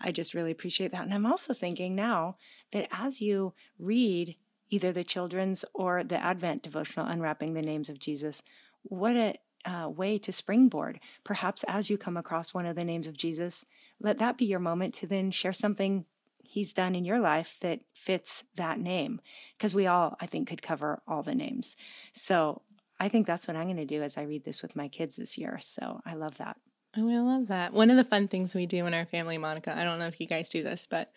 [0.00, 1.02] I just really appreciate that.
[1.02, 2.36] And I'm also thinking now
[2.72, 4.36] that as you read
[4.70, 8.42] either the children's or the Advent devotional, Unwrapping the Names of Jesus,
[8.82, 11.00] what a uh, way to springboard.
[11.24, 13.66] Perhaps as you come across one of the names of Jesus,
[14.00, 16.06] let that be your moment to then share something
[16.42, 19.20] he's done in your life that fits that name.
[19.56, 21.76] Because we all, I think, could cover all the names.
[22.12, 22.62] So
[22.98, 25.16] I think that's what I'm going to do as I read this with my kids
[25.16, 25.58] this year.
[25.60, 26.56] So I love that.
[26.96, 27.72] Oh, I love that.
[27.72, 30.20] One of the fun things we do in our family, Monica, I don't know if
[30.20, 31.12] you guys do this, but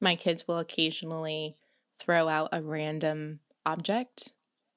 [0.00, 1.56] my kids will occasionally
[1.98, 4.32] throw out a random object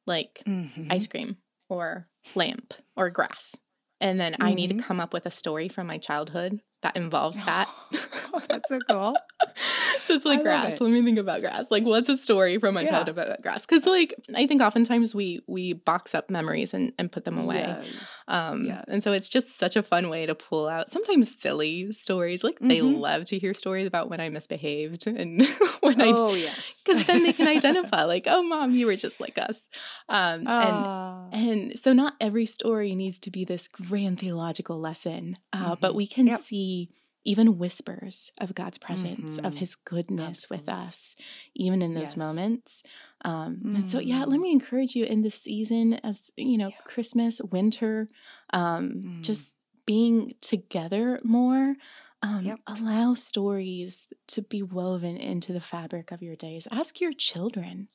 [0.08, 0.90] like Mhm.
[0.90, 1.38] ice cream
[1.70, 3.56] or lamp or grass.
[4.00, 4.80] And then I need to Mhm.
[4.86, 7.70] come up with a story from my childhood that involves that.
[8.34, 9.22] Oh, that's so cool.
[10.12, 10.74] it's like I grass.
[10.76, 10.82] it.
[10.82, 11.66] Let me think about grass.
[11.72, 12.90] Like what's a story from my Yeah.
[12.90, 13.66] childhood about grass?
[13.66, 17.64] Because like I think oftentimes we we box up memories and, and put them away.
[17.68, 18.24] Yes.
[18.28, 22.44] Um, And so it's just such a fun way to pull out sometimes silly stories.
[22.44, 23.00] Like they Mhm.
[23.00, 25.42] love to hear stories about when I misbehaved and
[25.82, 26.82] when I Oh, yes.
[26.86, 29.68] because then they can identify like, oh, mom, you were just like us.
[30.10, 31.28] Um, and Ah.
[31.32, 35.96] and so not every story needs to be this grand theological lesson, uh, but Mhm.
[35.96, 36.42] we can Yep.
[36.44, 36.90] see
[37.24, 39.58] even whispers of God's presence, of Mhm.
[39.58, 41.16] His goodness with us,
[41.56, 42.18] even in those Yes.
[42.18, 42.84] moments.
[43.24, 44.42] Um, And so, yeah, let Mm.
[44.42, 46.82] me encourage you in this season, as you know, Yeah.
[46.84, 48.08] Christmas, winter,
[48.54, 49.12] um, Mm.
[49.22, 49.56] just
[49.86, 51.76] being together more.
[52.24, 52.60] Um, Yep.
[52.68, 56.68] Allow stories to be woven into the fabric of your days.
[56.72, 57.90] Ask your children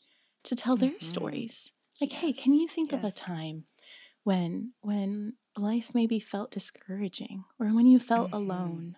[0.45, 1.01] to tell their Mhm.
[1.01, 1.73] stories.
[2.01, 3.67] Like, hey, can you think of a time
[4.25, 8.97] when when life maybe felt discouraging or when you felt alone?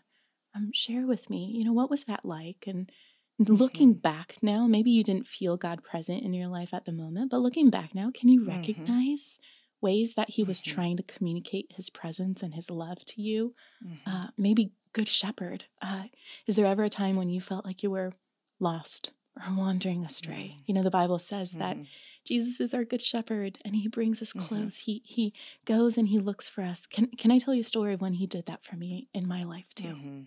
[0.59, 1.53] Um, share with me.
[1.55, 2.65] You know, what was that like?
[2.67, 2.91] And
[3.39, 4.03] looking Mhm.
[4.03, 7.39] back now, maybe you didn't feel God present in your life at the moment, but
[7.41, 8.49] looking back now, can you Mhm.
[8.49, 9.41] recognize
[9.81, 10.65] ways that He was Mhm.
[10.65, 13.55] trying to communicate His presence and His love to you?
[13.85, 13.99] Mhm.
[14.07, 15.67] Uh, maybe Good Shepherd.
[15.81, 16.09] Uh,
[16.47, 18.13] is there ever a time when you felt like you were
[18.59, 20.57] lost or wandering astray?
[20.59, 20.63] Mm.
[20.69, 21.77] You know, the Bible says that.
[22.25, 24.81] Jesus is our good shepherd and he brings us close.
[24.81, 25.33] He he
[25.65, 26.85] goes and he looks for us.
[26.87, 29.27] Can can I tell you a story of when he did that for me in
[29.27, 29.95] my life too?
[29.95, 30.27] Mhm.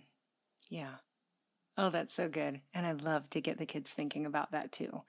[0.72, 0.94] Yeah.
[1.76, 2.62] Oh, that's so good.
[2.72, 5.02] And I love to get the kids thinking about that too.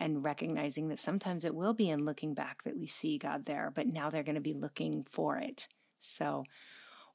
[0.00, 3.72] and recognizing that sometimes it will be in looking back that we see God there,
[3.74, 5.68] but now they're going to be looking for it.
[5.98, 6.44] So,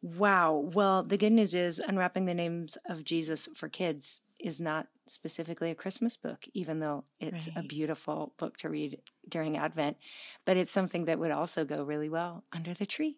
[0.02, 0.54] wow.
[0.74, 5.72] Well, the good news is unwrapping the names of Jesus for kids is not specifically
[5.72, 7.64] a Christmas book, even though it's right.
[7.64, 9.98] a beautiful book to read during Advent,
[10.46, 13.18] but it's something that would also go really well under the tree.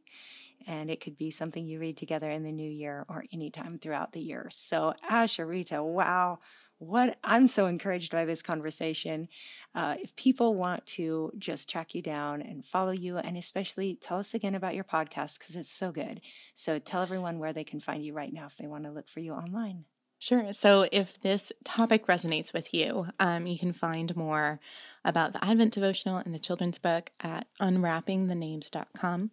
[0.66, 4.14] And it could be something you read together in the new year or anytime throughout
[4.14, 4.48] the year.
[4.52, 6.40] So, Asheritah, wow
[6.78, 9.28] what I'm so encouraged by this conversation.
[9.74, 14.20] Uh, if people want to just track you down and follow you, and especially tell
[14.20, 16.22] us again about your podcast because it's so good.
[16.54, 19.10] So tell everyone where they can find you right now if they want to look
[19.10, 19.86] for you online.
[20.20, 20.54] Sure.
[20.54, 24.60] So if this topic resonates with you, um, you can find more
[25.04, 29.32] about the Advent devotional and the children's book at unwrappingthenames.com.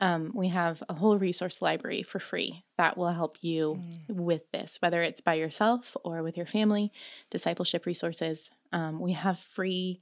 [0.00, 3.80] Um, we have a whole resource library for free that will help you
[4.10, 4.14] mm.
[4.16, 6.90] with this, whether it's by yourself or with your family,
[7.30, 8.50] discipleship resources.
[8.72, 10.00] Um, we have free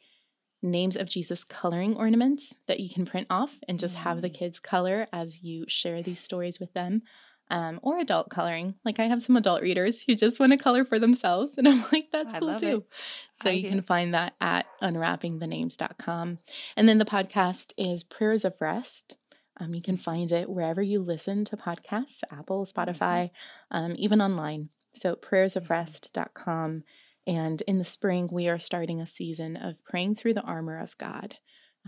[0.63, 3.99] names of Jesus coloring ornaments that you can print off and just mm.
[3.99, 4.35] have the mm.
[4.35, 7.03] kids color as you share these stories with them.
[7.51, 8.75] Um, or adult coloring.
[8.85, 11.57] Like I have some adult readers who just want to color for themselves.
[11.57, 12.77] And I'm like, that's I cool too.
[12.77, 13.43] It.
[13.43, 13.69] So I you do.
[13.71, 16.39] can find that at unwrappingthenames.com.
[16.77, 19.17] And then the podcast is Prayers of Rest.
[19.61, 22.81] Um, you can find it wherever you listen to podcasts Apple, mm-hmm.
[22.81, 23.31] Spotify,
[23.71, 24.71] um, even online.
[24.95, 26.85] So, prayersofrest.com.
[27.27, 30.97] And in the spring, we are starting a season of praying through the armor of
[30.97, 31.37] God.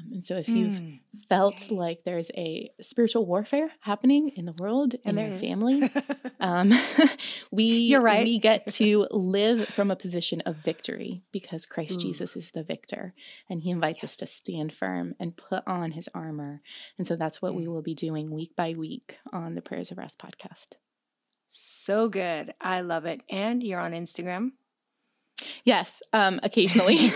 [0.01, 1.01] Um, and so, if you've mm.
[1.29, 5.41] felt like there's a spiritual warfare happening in the world and in your is.
[5.41, 5.91] family,
[6.41, 6.73] um,
[7.51, 8.25] we You're right.
[8.25, 12.03] we get to live from a position of victory because Christ Ooh.
[12.03, 13.15] Jesus is the victor,
[13.49, 14.13] and He invites yes.
[14.13, 16.63] us to stand firm and put on His armor.
[16.99, 17.57] And so, that's what mm.
[17.57, 20.77] we will be doing week by week on the Prayers of Rest podcast.
[21.49, 22.55] So good.
[22.61, 23.23] I love it.
[23.29, 24.53] And you're on Instagram.
[25.65, 27.11] Yes, um, occasionally.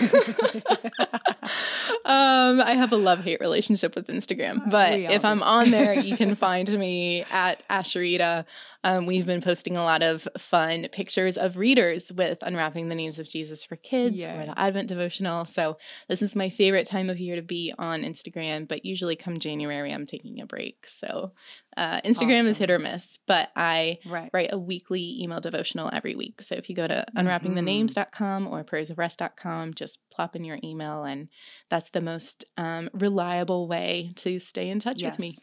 [2.05, 6.15] Um, I have a love hate relationship with Instagram, but if I'm on there, you
[6.15, 8.45] can find me at Asheritah
[8.85, 13.17] um, we've been posting a lot of fun pictures of readers with Unwrapping the Names
[13.17, 14.39] of Jesus for Kids yeah.
[14.39, 15.43] or the Advent devotional.
[15.45, 15.77] So,
[16.07, 19.91] this is my favorite time of year to be on Instagram, but usually come January,
[19.91, 20.85] I'm taking a break.
[20.85, 21.31] So,
[21.77, 22.47] uh, Instagram awesome.
[22.47, 24.29] is hit or miss, but I right.
[24.33, 26.41] write a weekly email devotional every week.
[26.41, 27.27] So, if you go to mm-hmm.
[27.27, 31.29] unwrappingthenames.com or prayersofrest.com, just plop in your email, and
[31.69, 35.13] that's the most um, reliable way to stay in touch yes.
[35.13, 35.35] with me.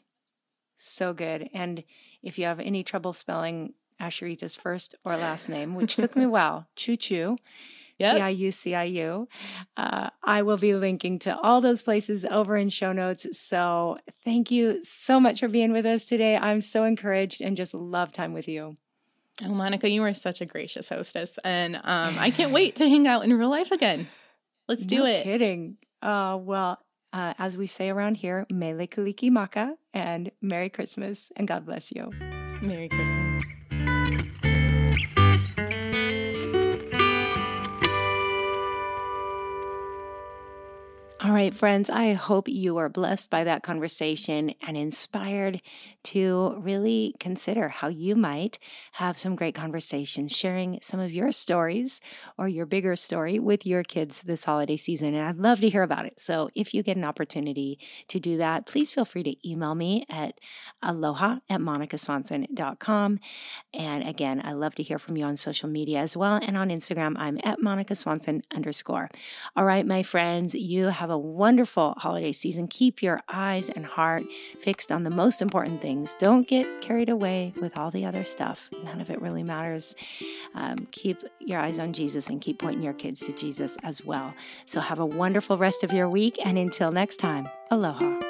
[0.83, 1.49] So good.
[1.55, 1.85] And
[2.25, 6.29] if you have any trouble spelling Asheritah's first or last name, which took me a
[6.31, 7.37] while, Choo Choo,
[8.01, 9.29] C I U C I U,
[9.77, 13.27] uh, I will be linking to all those places over in show notes.
[13.39, 16.37] So thank you so much for being with us today.
[16.37, 18.77] I'm so encouraged and just love time with you.
[19.45, 21.39] Oh, Monica, you are such a gracious hostess.
[21.43, 24.09] And um, I can't wait to hang out in real life again.
[24.69, 25.25] Let's do no it.
[25.25, 25.77] kidding.
[26.01, 26.79] Uh, well,
[27.13, 32.11] uh, as we say around here, Mele Kalikimaka and Merry Christmas and God bless you.
[32.61, 33.22] Merry Christmas.
[41.25, 45.63] All right, friends, I hope you are blessed by that conversation and inspired
[46.03, 48.59] to really consider how you might
[48.95, 52.01] have some great conversations, sharing some of your stories
[52.37, 55.15] or your bigger story with your kids this holiday season.
[55.15, 56.21] And I'd love to hear about it.
[56.21, 60.05] So if you get an opportunity to do that, please feel free to email me
[60.11, 60.41] at
[60.83, 63.21] aloha at monicaswanson.com.
[63.73, 66.41] And again, I love to hear from you on social media as well.
[66.43, 69.09] And on Instagram, I'm at Monica Swanson underscore.
[69.55, 72.67] All right, my friends, you have a wonderful holiday season.
[72.67, 74.25] Keep your eyes and heart
[74.59, 76.15] fixed on the most important things.
[76.19, 78.69] Don't get carried away with all the other stuff.
[78.85, 79.95] None of it really matters.
[80.55, 84.35] Um, keep your eyes on Jesus and keep pointing your kids to Jesus as well.
[84.67, 86.39] So have a wonderful rest of your week.
[86.45, 88.21] And until next time, aloha.